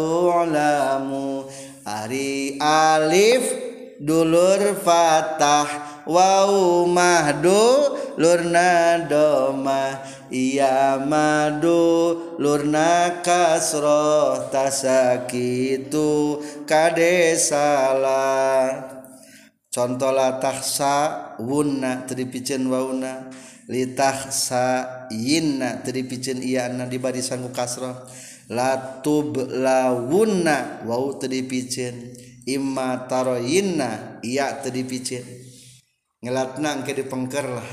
[1.86, 3.46] Ari alif
[4.02, 6.02] dulur fatah.
[6.08, 10.00] Wau mahdu lurna domah
[10.32, 18.97] iya madu lurna kasroh tasakitu kade salah
[19.68, 23.28] contohlah tahsa wunna teripicen wauna
[23.68, 27.94] litahsa yinna teripicen iyana dibari sanggu kasroh.
[28.48, 32.16] Latub lawunna wau teripicen
[32.48, 35.20] imma taroyinna iya teripicen
[36.24, 37.68] ngelatna angke dipengker lah.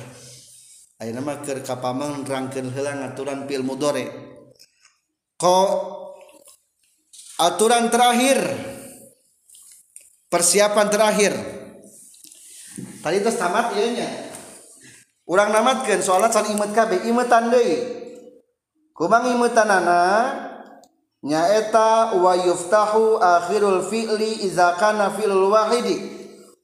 [1.00, 4.04] Ayeuna mah keur kapamang nerangkeun heula ngaturan pil mudore.
[5.36, 5.56] Ko
[7.40, 8.40] aturan terakhir
[10.28, 11.55] persiapan terakhir.
[13.06, 14.10] Tadi itu tamat ieu nya.
[15.30, 17.78] Urang namatkeun soalna can imet kabeh imetan deui.
[18.98, 20.02] Kumang imetanana
[21.22, 25.98] nyaeta wa yuftahu akhirul fi'li idza kana fi'lul wahidi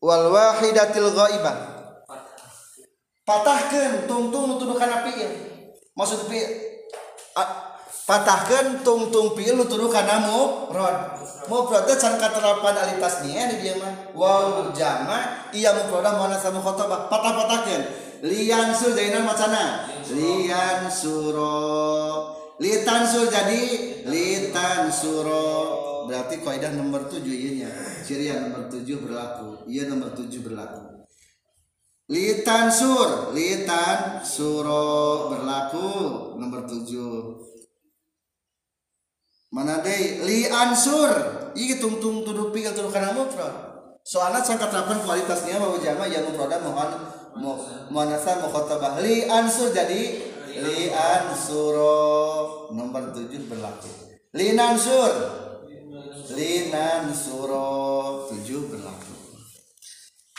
[0.02, 1.58] wal wahidatil ghaibah
[3.26, 5.30] patahkan tungtung nutuduh karena fiil
[5.98, 6.50] maksud fiil
[8.08, 14.16] patahkan tungtung fiil nutuduh karena mufrad mufrad itu can katerapan alitas nih di dia mah.
[14.16, 17.82] Wow jama iya mufradah mana sama khotbah patah patahkan
[18.22, 19.90] lian sur jadinya macana?
[20.14, 22.38] Lian suro.
[22.62, 23.64] Litan sur jadi?
[24.06, 26.06] Litan suro.
[26.06, 27.72] Berarti kaidah nomor tujuh iya
[28.06, 29.66] ciri yang nomor tujuh berlaku.
[29.66, 31.02] Iya nomor tujuh berlaku.
[32.14, 33.34] Litan sur.
[33.34, 35.90] Litan suro berlaku.
[36.38, 37.42] Nomor tujuh
[39.52, 41.12] mana deh li ansur.
[41.52, 43.72] Iki tungtung tuduh pikir tuduh karena mufrad
[44.02, 46.90] soalnya saya katakan kualitasnya bahwa jama yang mufrad mohon
[47.38, 47.60] mau
[47.92, 53.92] manasa mau kota li ansur jadi lian suro nomor tujuh berlaku.
[54.36, 55.12] Linan sur
[56.36, 59.16] linan suro tujuh berlaku.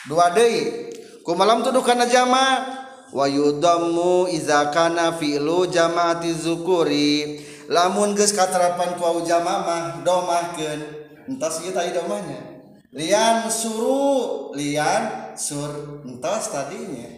[0.09, 0.93] Dua deui.
[1.23, 2.67] Ku malam tuduh kana jama
[3.13, 7.41] wa yudammu iza kana fi'lu jamaati zukuri
[7.71, 10.81] lamun geus katerapan ku jama mah domahkeun
[11.29, 12.53] entas ieu tadi domahnya
[12.93, 17.09] lian suru lian sur entas tadinya.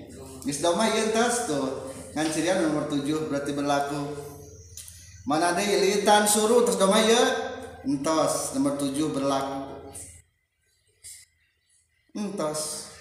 [0.47, 1.90] Geus domah ieu entas tuh.
[2.14, 4.01] Ngan cirian nomor 7 berarti berlaku.
[5.26, 7.24] Mana deui litan suru terus domah ieu?
[7.90, 9.59] Entos nomor 7 berlaku.
[12.14, 12.92] Entos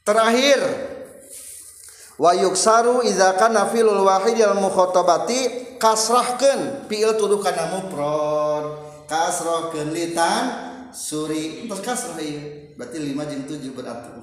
[0.00, 0.64] terakhir.
[2.16, 8.84] Wa yuksaru idza kana filul wahid al mukhatabati kasrahkeun fiil tuduh kana mufrad.
[9.06, 10.44] Kasrahkeun litan
[10.92, 11.64] suri.
[11.64, 12.74] Entos kasrah ieu?
[12.76, 14.16] Berarti 5 jeung 7 beratur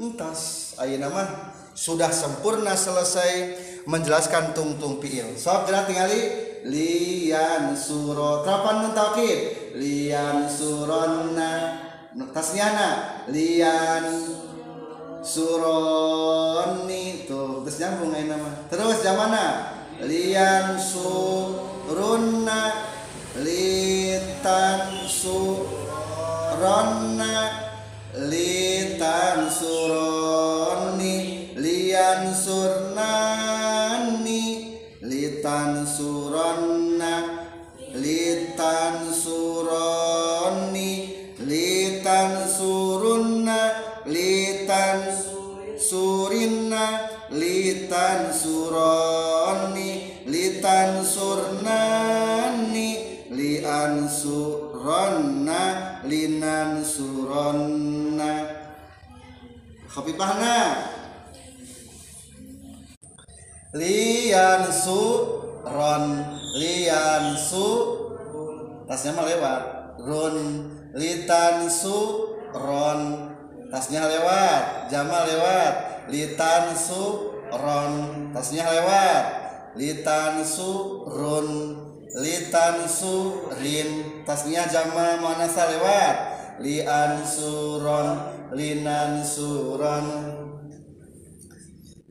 [0.00, 1.28] entos ayeuna mah
[1.76, 3.54] sudah sempurna selesai
[3.86, 6.50] menjelaskan tungtung fiil sok gerak tingali?
[6.62, 8.46] Lian suro.
[8.46, 11.74] Kapan muntakib lian suronna
[12.30, 13.18] tasniana?
[13.26, 14.06] Lian
[15.26, 17.26] suroni.
[17.26, 19.71] Tuh terus nyambung ini nama terus zamana
[20.02, 22.60] lian surunna
[23.38, 26.50] litan suronna
[28.28, 31.16] litan suroni
[31.54, 33.62] lian surnani
[35.06, 37.14] litan suronna
[37.94, 40.92] litan suroni
[41.46, 43.60] litan surunna
[44.06, 45.00] litan
[45.78, 46.84] surinna
[47.30, 49.91] litan suroni
[50.62, 52.90] litan surnani
[53.34, 58.46] lian suronna linan suronna
[59.90, 60.86] Khafifahna
[63.74, 67.66] lian suron lian su
[68.86, 69.62] tasnya mah lewat.
[69.98, 70.38] Run
[70.94, 73.34] litan su ron
[73.66, 74.94] tasnya lewat.
[74.94, 76.06] Jama lewat.
[76.06, 79.41] Litan su ron tasnya lewat
[79.76, 81.48] litan su run
[82.20, 84.22] litan su rin.
[84.22, 86.16] Tasnya jama mana lewat?
[86.60, 88.08] Lian suron
[88.52, 90.04] linan suron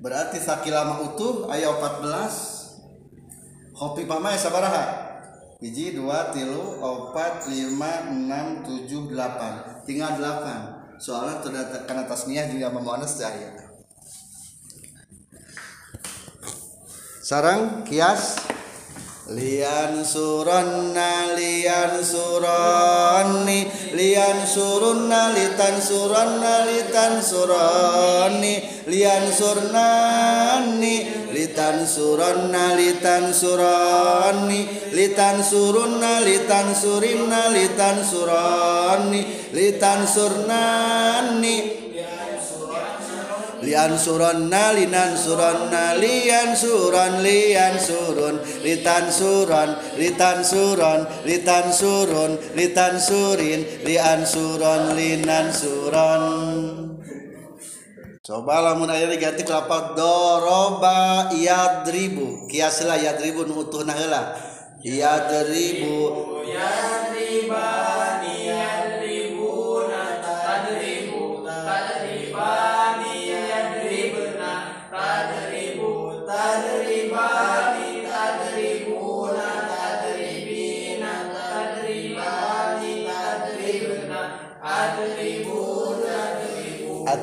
[0.02, 5.14] berarti sakilama utuh ayat 14 hopi pamai sabaraha?
[5.62, 9.86] Hiji dua tilu opat lima enam tujuh delapan.
[9.86, 10.90] Tinggal delapan.
[10.98, 13.71] Soalnya terdapat karena tasniah juga memonas cahaya
[17.32, 18.44] sarang kias.
[19.32, 23.64] Lian suronna lian suronni.
[23.96, 28.84] Lian surunna litan suronna litan suronni.
[28.92, 30.96] Lian surnani
[31.32, 34.92] litan suronna litan suronni.
[34.92, 39.22] Litan surunna litan surinna litan suronni.
[39.56, 41.82] Litan surnani
[43.62, 48.36] lian suronna linan suronna lian suron lian surun
[48.66, 56.24] litan suron litan suron litan surun litan surin lian suron linan suron
[58.22, 62.46] coba lamun aya diganti lapat doroba yadribu.
[62.46, 64.38] Kiaslah yadribu nu utuhna heula
[64.86, 65.98] yadribu.
[66.46, 68.21] Yadribani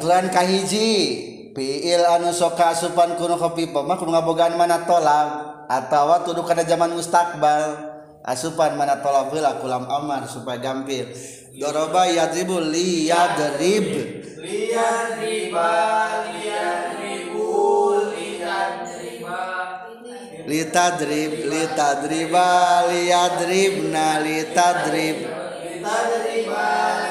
[0.08, 0.88] aslan kahiji
[1.52, 5.28] fiil anu soka asupan kuno kopi pemah kudu ngabogaan mana tolak
[5.68, 7.92] atau tuduh kada zaman mustakbal.
[8.24, 11.12] Asupan mana tolak bila kulam amar supaya gampil.
[11.60, 13.84] Doroba yadribu liyadrib.
[14.40, 15.76] Liyadriba
[16.32, 17.52] liyadribu
[18.16, 19.40] liyadriba
[20.48, 22.48] litadrib litadriba
[22.88, 25.18] liyadribna litadrib.
[25.68, 27.07] Litadriba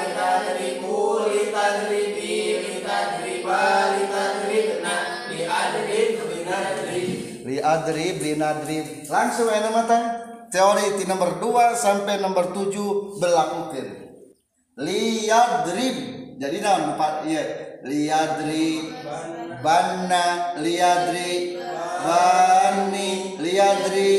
[7.68, 10.00] liadrib linadrib langsung enak mata
[10.48, 13.88] teori di nomor 2 sampai nomor 7 berlakukan
[14.80, 15.96] liyadrib
[16.38, 17.44] jadi naon empat iya.
[17.78, 18.90] Liyadrib
[19.62, 21.62] banna liyadri
[22.06, 24.14] bani liyadri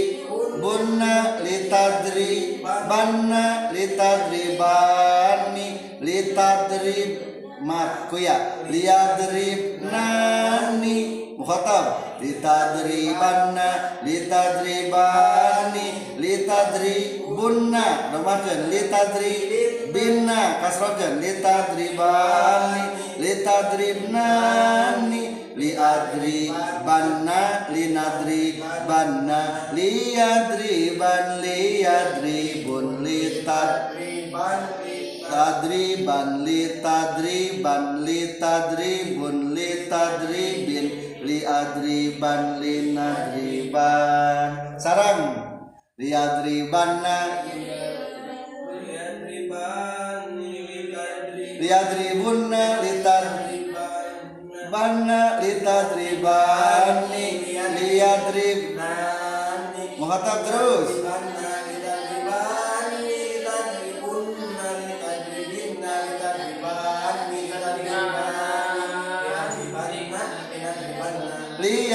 [0.63, 5.69] bunna litadri banna litadri bani
[6.03, 8.67] litadrib mat kuya.
[8.69, 11.19] Liyadribnani.
[11.39, 12.19] Mukhatab.
[12.19, 16.19] Litadribanna litadribani.
[16.19, 18.11] Litadribunna.
[18.11, 20.59] Nomakeun litadribinna.
[20.59, 22.83] Kasrokeun litadribani.
[23.23, 25.55] Litadribnani.
[25.55, 27.71] Liadribanna.
[27.71, 29.71] Linadribanna.
[29.79, 31.39] Liyadriban.
[31.39, 33.07] Liyadribun.
[33.07, 33.95] Litad
[35.39, 40.87] tadriban li tadriban li tadribun li tadribin
[41.27, 44.51] li adriban li nadriban
[44.83, 45.23] sarang
[45.95, 47.19] li adribanna
[51.61, 54.19] li adribunna li tadribanna
[55.43, 57.27] li tadribani
[57.79, 58.61] li adrib
[60.03, 60.91] muhatab terus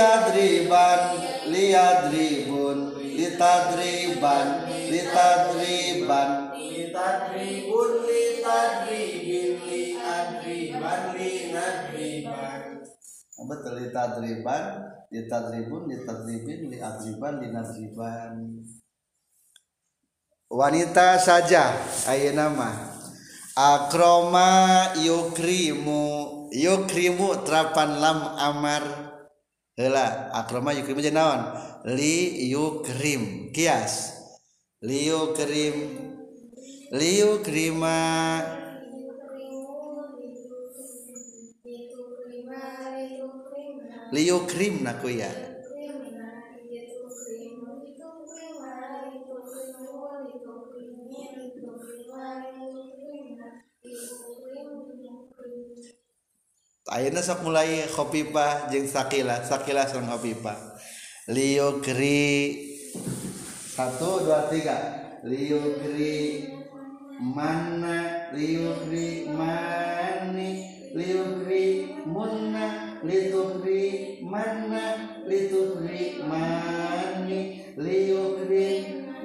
[0.04, 1.02] liyadriban
[1.48, 4.48] liyadribun litadriban
[4.92, 6.30] litadriban.
[6.60, 12.62] Litadribun litadribin liadriban linadriban.
[13.44, 14.64] Betul litadriban?
[15.08, 18.34] Litadribun litadribin liadriban linadriban.
[20.52, 21.80] Wanita saja
[22.12, 22.92] ayo nama.
[23.54, 26.04] Akroma yukrimu
[26.50, 29.03] yukrimu terapan lam amar
[29.78, 31.42] Hela akroma yukrim aja naon?
[31.98, 33.96] Li yukrim kias.
[34.82, 35.78] Li yukrim
[36.94, 37.98] li yukrima
[44.14, 45.53] li yukrim naku ya
[56.94, 60.78] Ayeuna sok mulai Khofifah jeung Sakila, Sakila sareng Khofifah.
[61.26, 62.54] Liukri
[63.74, 64.78] satu dua tiga.
[65.26, 66.54] Liukri
[67.18, 70.70] mana liukri mani.
[70.94, 73.02] Liukri munna.
[73.02, 77.74] Litukri mana litukri mani.
[77.74, 78.70] Liukri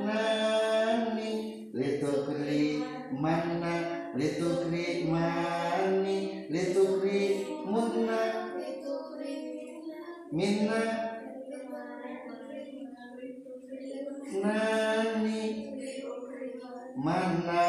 [0.09, 1.33] nani.
[1.77, 2.81] Litukri
[3.13, 3.75] mana
[4.17, 8.21] litukri mani litukri munna
[10.33, 10.83] minna.
[14.29, 15.43] Nani.
[16.99, 17.65] Mana.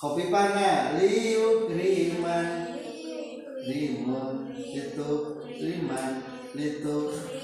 [0.00, 2.48] Kopi pana liuk riman
[3.68, 5.12] rimun itu
[5.60, 6.14] riman
[6.56, 6.98] litu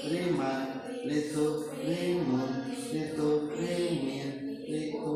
[0.09, 0.65] riman
[1.05, 1.47] litu
[1.85, 2.51] rimun
[2.89, 4.29] litu rimin
[4.65, 5.15] litu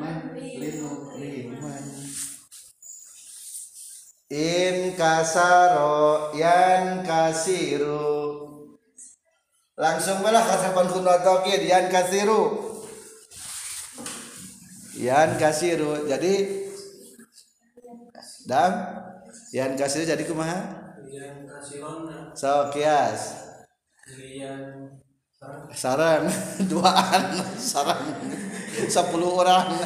[0.00, 0.16] man.
[0.40, 1.84] Linu riman
[4.32, 8.40] in kasaro yan kasiru.
[9.76, 12.72] Langsung belah kasapan kunotokid yan kasiru.
[14.96, 16.64] Yan kasiru jadi
[18.48, 18.72] dam
[19.52, 20.80] yan kasiru jadi kumaha?
[21.12, 22.32] Yan kasirona.
[22.32, 23.36] So kias.
[24.16, 24.96] Yan
[25.76, 26.24] sarang
[26.72, 28.16] duaan sarang
[28.88, 29.76] sepuluh orang.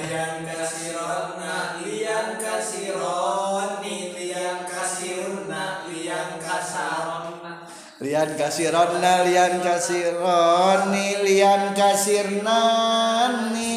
[0.00, 7.52] Lian kasirona Lian kasironi Lian kasiruna Lian kasarona
[8.00, 13.72] lian kasironna lian kasironi lian kasirnani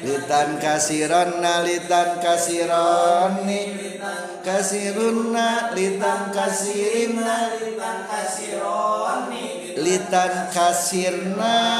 [0.00, 3.60] litan kasironna litan kasironi
[4.40, 9.51] kasirunna litan kasirina Lian kasironi
[9.82, 11.72] litan kasirnani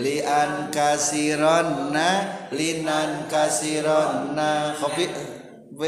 [0.00, 2.10] lian kasironna
[2.50, 4.74] linan kasironna.
[4.74, 5.06] Kopi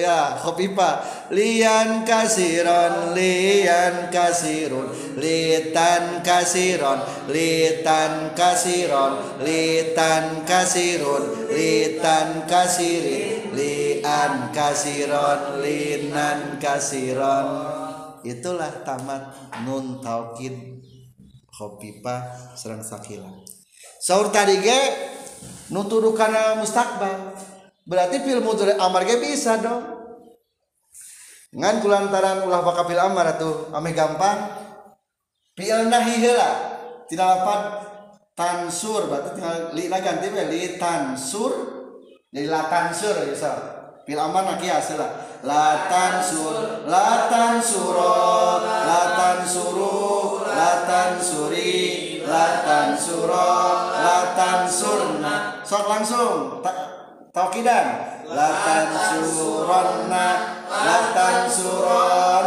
[0.00, 1.28] ya kopi pak.
[1.34, 4.88] Lian kasiron lian kasirun.
[5.18, 9.42] Litan kasiron litan kasiron.
[9.42, 13.53] Litan kasirun litan kasirin.
[13.53, 17.48] Lian kasiron linan kasiron.
[18.22, 19.34] Itulah tamat
[19.66, 20.82] nun taukid
[21.53, 23.28] khopipa serang sakila.
[24.00, 24.80] Saur tadi ge
[25.70, 27.36] nutudu kana mustakbal
[27.84, 29.84] berarti fil mudhari amar ge bisa dong.
[31.53, 34.64] Ngan kulantaran ulah baka fil amar atuh ame gampang.
[35.53, 36.50] Fi'il nahi heula
[37.05, 37.61] tina lapan
[38.32, 41.53] tansur berarti tinggal li ganti we li tansur.
[42.32, 43.53] Jadi la tansur ya so
[44.09, 45.09] fil amar na kias heula.
[45.44, 48.16] La tansur la tansuro
[48.64, 50.11] la tansuru
[50.59, 53.50] la tansuri la tansuro
[54.05, 55.34] la tansurna
[55.64, 56.78] sok langsung Ta-
[57.32, 57.86] taukidan.
[58.32, 58.88] Latan
[59.28, 60.26] suronna
[60.72, 62.41] latan suroni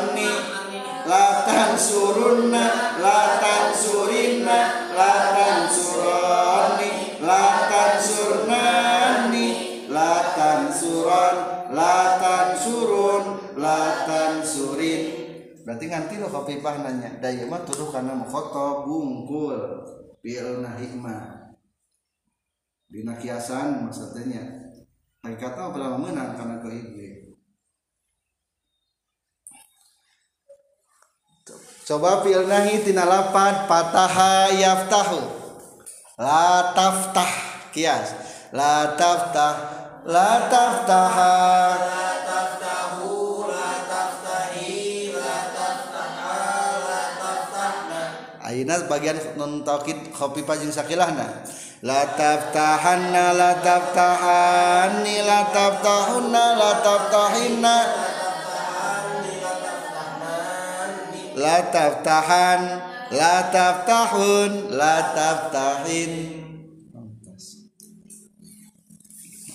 [16.06, 19.58] nganti lo kopipah nanya daya mah tuduh karena mukhotob bungkul.
[20.22, 21.50] Fi'ilna hikmah.
[22.86, 24.70] Dina kiasan maksudnya
[25.26, 26.70] hakikatnya pernah menang karena ke
[31.90, 35.22] coba fi'il nahi tina lapan pataha yaftahu.
[36.22, 37.34] La taftah.
[37.74, 38.14] Kias.
[38.54, 39.54] La taftah.
[40.06, 41.34] La taftaha
[48.56, 51.44] Ayeuna bagian non taukid kopi pajing sakilahna.
[51.84, 57.76] La taftahanna la taftahanni la taftahunna la taftahinna.
[61.36, 62.62] La taftahan
[63.12, 66.14] la taftahun la taftahin.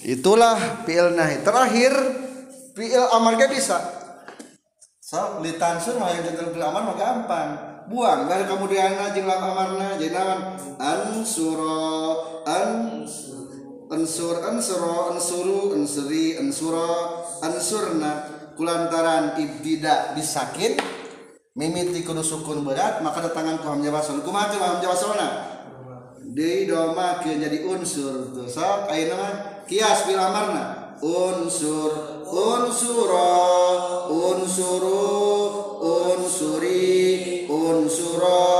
[0.05, 1.41] Itulah fi'il nahi.
[1.41, 1.93] Terakhir
[2.77, 3.81] fi'il amar bisa.
[5.01, 10.15] So litansur mah yang fi'il amar mah gampang buang dari kemudian jeung lam amarna jadi
[10.15, 10.41] naon
[10.79, 13.03] ansuro an
[13.91, 16.89] ansur ansuro ansuru ansuri ansuro
[17.43, 18.39] ansurna.
[18.61, 20.77] Kulantaran ibtida bisakin
[21.57, 25.29] mimiti kudu sukun berat maka datangan ku hamzah wasal kumaha teh hamzah wasalna
[26.21, 28.45] deui doma jadi unsur tuh.
[28.45, 29.33] Sok ayeuna mah
[29.65, 33.33] kias bil amarna unsur unsuro
[34.13, 35.09] unsuru
[35.81, 37.10] unsuri
[37.71, 38.51] unsuro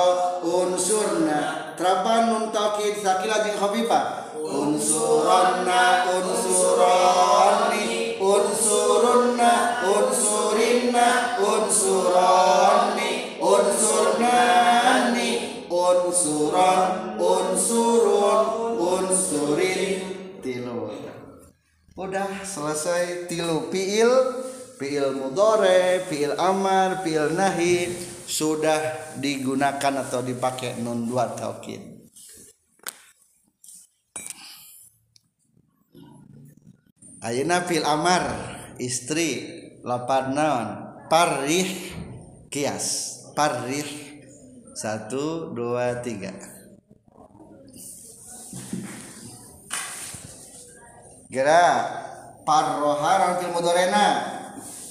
[0.47, 1.75] unsurna.
[1.75, 4.01] Terapan nun taukid sakila jeung khafifa
[4.37, 5.83] unsuronna
[6.13, 7.87] unsuroni
[8.21, 11.09] unsurunna unsurinna
[11.41, 15.31] unsuroni unsurnani
[15.73, 18.45] unsuron unsurun
[18.77, 19.99] unsurin.
[20.45, 20.93] Tilu.
[22.01, 24.09] Udah selesai tilu fiil
[24.81, 27.93] fiil mudore fiil amar fiil nahi
[28.31, 28.79] sudah
[29.19, 31.99] digunakan atau dipakai nun dua taukid
[37.21, 38.25] Ayeuna fil amar
[38.81, 39.45] istri
[39.85, 40.69] lapan naon?
[41.13, 41.69] Parih
[42.49, 43.85] kias parih
[44.73, 46.33] satu dua tiga.
[51.29, 51.65] Gera
[52.49, 54.07] parroha fil mudorena.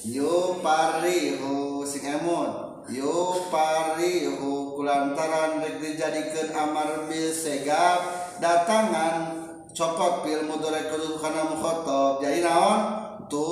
[0.06, 8.02] Yu parihu sing emun Yo parihu kulantaran rek dijadikeun amar bil segap
[8.42, 9.46] datangan
[9.78, 12.82] copot fil mudore kudu kana mukhatab jadi naon?
[13.30, 13.50] Tu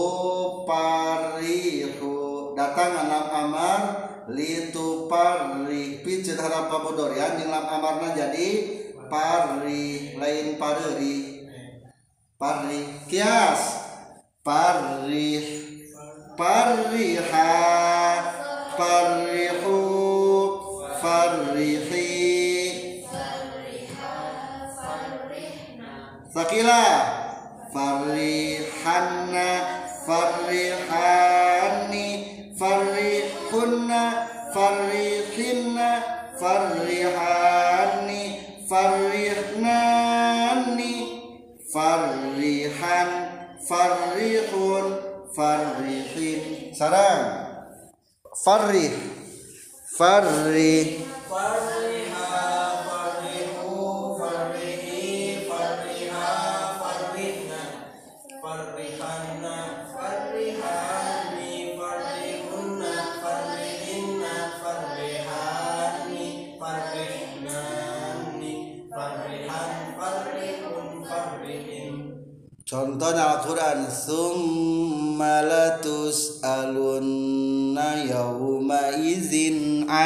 [0.65, 2.17] parihu
[2.57, 3.81] datangan lam amar
[4.33, 8.49] litu parih picit harap pamudorian jeung lam amarna jadi
[9.05, 11.45] parih lain pareri
[12.41, 13.85] parih kias.
[14.41, 15.43] Parih
[16.39, 17.53] pariha
[18.77, 19.73] parihu
[21.01, 22.13] farihi
[26.29, 26.85] sakila
[27.73, 29.49] farihanna
[30.05, 32.05] farihani
[32.53, 35.89] farihunna farihinna
[36.37, 38.23] farihani
[38.69, 40.93] farihnani
[41.73, 43.09] farihan
[43.65, 44.85] farihun
[45.33, 47.46] farihin sarang
[48.43, 48.93] farih
[49.97, 52.29] farih Fariha
[52.87, 56.47] farihu farihi fariha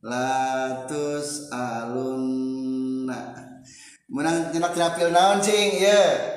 [0.05, 3.19] Latus alunna.
[4.05, 5.81] Menang jenak dirapil naon cing?
[5.81, 6.33] Iya.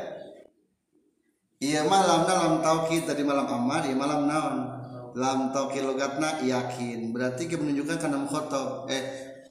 [1.58, 4.77] Iya malam lam taukid tadi malam amar iya malam naon
[5.16, 7.14] lam taukid logatna yakin.
[7.14, 8.90] Berarti menunjukkan karena mukhotob.
[8.92, 9.02] Eh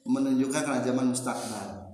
[0.08, 1.88] menunjukkan karena zaman mustakbal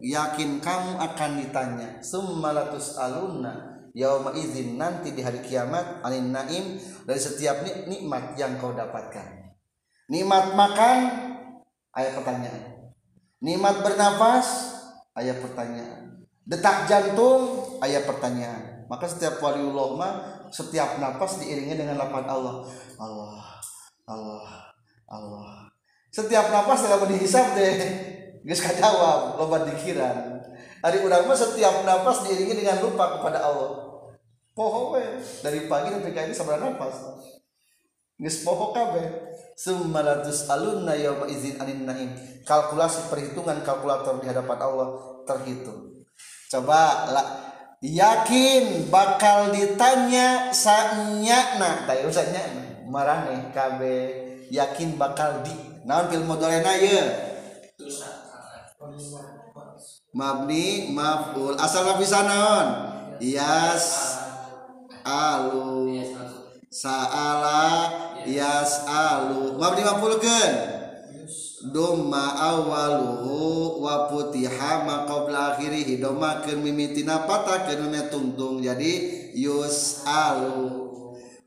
[0.00, 6.76] yakin kamu akan ditanya summalatus alunna yauma izin nanti di hari kiamat anin naim
[7.08, 9.56] dari setiap nik nikmat yang kau dapatkan.
[10.06, 10.98] Nikmat makan
[11.96, 12.92] ayat pertanyaan.
[13.42, 14.46] Nikmat bernafas
[15.16, 16.22] ayat pertanyaan.
[16.46, 18.86] Detak jantung ayat pertanyaan.
[18.86, 20.14] Maka setiap waliullah mah
[20.50, 22.66] setiap nafas diiringi dengan lapan Allah.
[22.98, 23.44] Allah
[24.06, 24.46] Allah
[25.10, 25.70] Allah.
[26.10, 27.74] Setiap nafas kalau dihisap deh
[28.46, 30.40] geus kajawab loba dikiran.
[30.80, 33.84] Hari urang mah setiap nafas diiringi dengan lupa kepada Allah.
[34.56, 35.04] Poho we
[35.44, 36.96] dari pagi sampai kaya sabar nafas
[38.16, 39.04] geus poho kabeh
[39.60, 42.10] summalatus alunna yauma izin anin naim.
[42.46, 44.88] Kalkulasi perhitungan kalkulator di hadapan Allah
[45.26, 45.92] terhitung.
[46.46, 47.26] Coba lah
[47.84, 53.80] yakin bakal ditanya sanyana tayo sanyana marane KB.
[54.46, 55.52] Yakin bakal di
[55.82, 57.02] naon film modalena ye?
[60.14, 61.58] Mabni maful.
[61.58, 62.66] Asal bisa naon?
[63.18, 63.86] Yas
[65.02, 65.90] alu.
[66.70, 67.90] Saala
[68.22, 69.58] yas alu.
[69.58, 70.75] Mabni mafulkeun?
[71.56, 78.92] Doma awaluhu wa putiha ma qabla akhirih domakeun mimitina patakeun meme tungtung jadi
[79.32, 80.84] yus alu.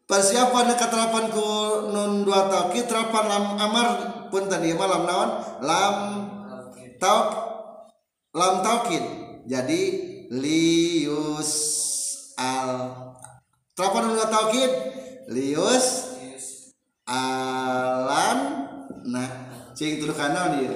[0.09, 1.45] Persiapan keterapan ku
[1.93, 3.87] nun dua taukid terapan lam amar
[4.33, 5.29] pun tadi malam naon?
[5.61, 5.95] Lam
[6.97, 7.29] tauk
[8.33, 9.05] lam taukid
[9.45, 9.81] jadi
[10.33, 11.53] lius
[12.33, 12.97] al.
[13.77, 14.71] Terapan nun dua taukid
[15.29, 16.17] lius
[17.05, 18.37] alan
[19.05, 19.48] nah
[19.79, 20.75] cing tuduh kanan dia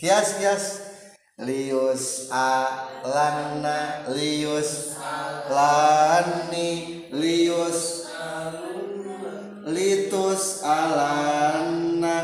[0.00, 0.64] kias kias.
[1.40, 4.92] Lius alana lius
[5.48, 8.04] lani lius
[9.64, 12.16] litus alana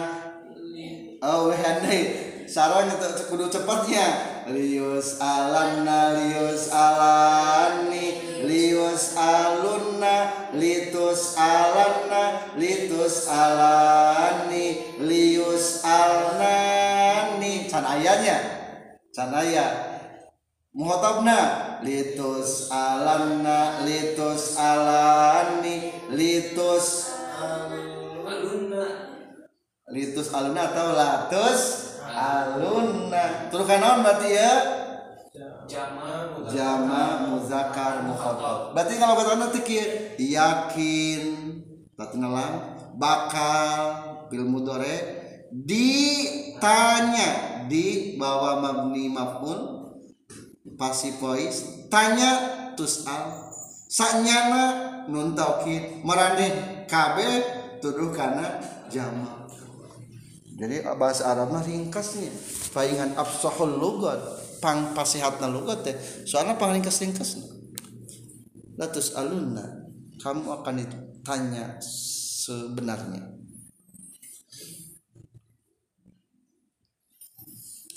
[1.24, 2.00] oh hene
[2.44, 4.04] saron itu kudu cepatnya.
[4.52, 17.70] Lius alana lius alani lius alunna litus alana litus alani lius alnani.
[17.70, 18.36] Can ayanya
[19.14, 19.66] can aya
[20.76, 27.12] muhotabna litus alanna litus alani litus
[29.86, 31.62] litus alunna atau latus
[32.04, 33.48] alunna.
[33.48, 34.52] Kan naon berarti ya
[35.66, 38.06] jama muzakkar.
[38.06, 39.60] Mukhatab berarti kalau kata nanti
[40.18, 41.22] yakin
[41.98, 42.52] berarti nalam
[42.96, 43.78] bakal
[44.30, 44.96] bil mudore
[45.50, 47.30] ditanya
[47.66, 49.92] di bawah mabni maf'ul
[50.76, 52.32] pasipois tanya
[52.74, 53.50] tusal
[53.86, 54.64] sanyana
[55.06, 57.42] nun taukid meraneh kabeh
[57.80, 58.60] tuduh kana
[58.90, 59.46] jama.
[60.56, 62.32] Jadi bahasa Arab mah ringkasnya
[62.72, 64.16] paingan absahul lugat
[64.62, 67.36] pang pasihatna lugat teh soalnya pang ringkas ringkas
[68.76, 69.86] latus alunna
[70.20, 71.76] kamu akan ditanya
[72.46, 73.36] sebenarnya.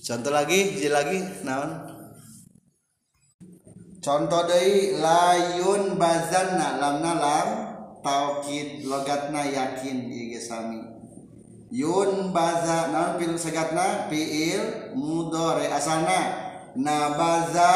[0.03, 1.72] Contoh lagi jadi lagi naon?
[4.01, 7.49] Contoh dari layun bazanna lamna lam
[8.01, 10.82] taukid logatna yakin ieu sami.
[11.70, 14.10] Yun baza naon pil segatna?
[14.10, 17.74] Fiil mudore asalna nabaza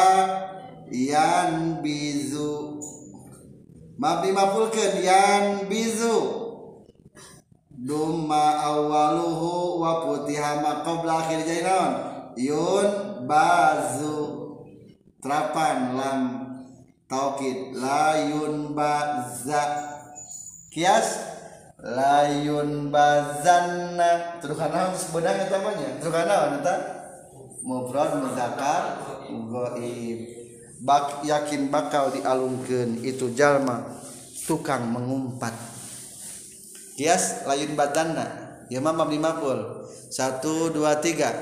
[0.90, 2.78] yan bizu.
[3.98, 6.42] Mabni mafulkeun yan bizu.
[7.74, 11.92] Dumma awaluhu wa putiha ma qabla akhir jadi naon
[12.38, 12.88] yun
[13.26, 14.18] bazu.
[15.18, 16.20] Terapan lam
[17.10, 17.74] taukid.
[17.76, 19.62] Layun baza.
[20.70, 21.22] Kias?
[21.84, 24.40] Layun bazanna.
[24.40, 27.03] Terus kana sebenarnya tamanya terus kana eta
[27.64, 29.00] mufrad muzakar
[29.48, 30.44] goib
[30.84, 33.88] Bak, yakin bakal dialumkan itu jalma
[34.44, 35.56] tukang mengumpat.
[36.92, 41.32] Kias layun badanna ya mam mabni maful satu dua tiga.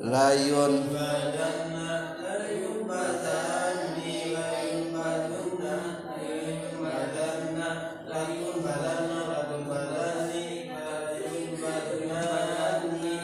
[0.00, 5.76] Layun badanna layun badanni layun badanna
[6.16, 13.16] layun layun badanna layun badanni layun badanni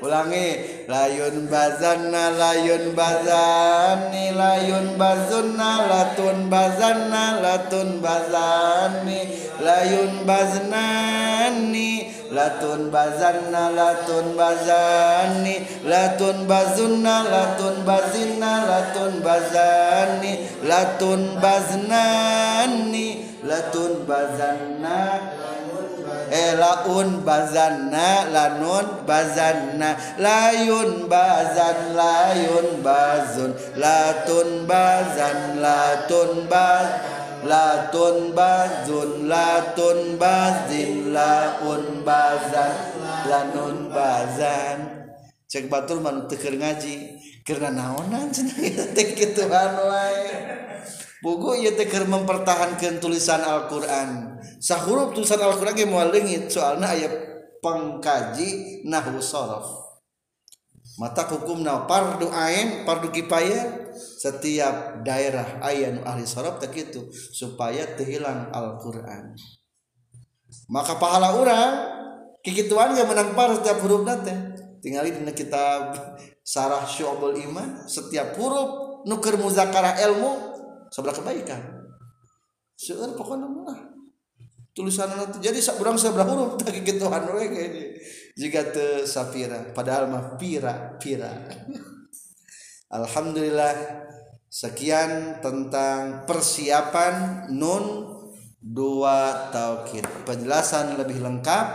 [0.00, 0.71] ulangi.
[0.88, 9.20] Layun bazanna layun bazani layun bazunna latun bazanna latun bazani
[9.62, 15.56] layun baznani latun bazanna latun bazani
[15.86, 20.32] latun bazunna latun bazinna latun bazani
[20.66, 23.08] latun baznani
[23.46, 24.98] latun bazanna
[26.32, 29.90] elaun bazanna lanun bazanna.
[30.16, 33.52] Layun bazan layun bazun.
[33.76, 37.12] Latun bazan latun bazan
[37.44, 39.10] latun bazun.
[39.28, 42.72] Latun bazin laun bazan
[43.28, 44.78] lanun bazan.
[45.52, 48.56] Cek batul man teker ngaji karena naonan cenah
[49.20, 50.24] gitu anu wae.
[51.22, 54.42] Buku ieu teh keur mempertahankan tulisan Al-Qur'an.
[54.58, 57.08] Sahuruf tulisan Al-Qur'an ge moal leungit soalna aya
[57.62, 59.82] pengkaji nahwu sharaf
[61.00, 67.86] mata hukumna fardu ain fardu kifayah setiap daerah aya nu ahli sharaf tak itu supaya
[67.96, 69.32] teu hilang Al-Qur'an.
[70.68, 71.72] Maka pahala orang
[72.44, 74.38] kikituan ge menang par setiap huruf teh.
[74.82, 75.94] Tinggal di kitab
[76.42, 80.51] sarah syu'abul iman setiap huruf nuker muzakarah ilmu
[80.92, 81.62] sebelah kebaikan.
[82.76, 83.80] Seueur pokoknya mah.
[84.72, 87.96] Tulisan itu jadi saburang sebelah huruf tak gitu anu kayaknya.
[88.36, 89.72] Jika te sapira.
[89.72, 91.32] Padahal mah pira pira
[92.96, 93.72] Alhamdulillah
[94.52, 98.12] sekian tentang persiapan nun
[98.60, 100.04] dua taukid.
[100.28, 101.66] Penjelasan lebih lengkap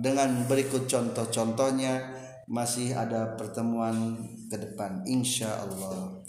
[0.00, 2.20] dengan berikut contoh-contohnya.
[2.48, 5.04] Masih ada pertemuan ke depan.
[5.08, 6.20] Insyaallah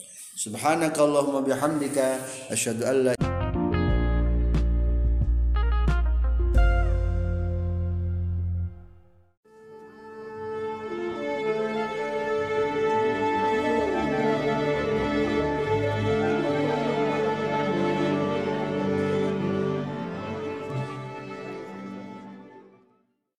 [0.43, 2.19] subhanakallahumma bihamdika
[2.51, 3.32] asyhadu an la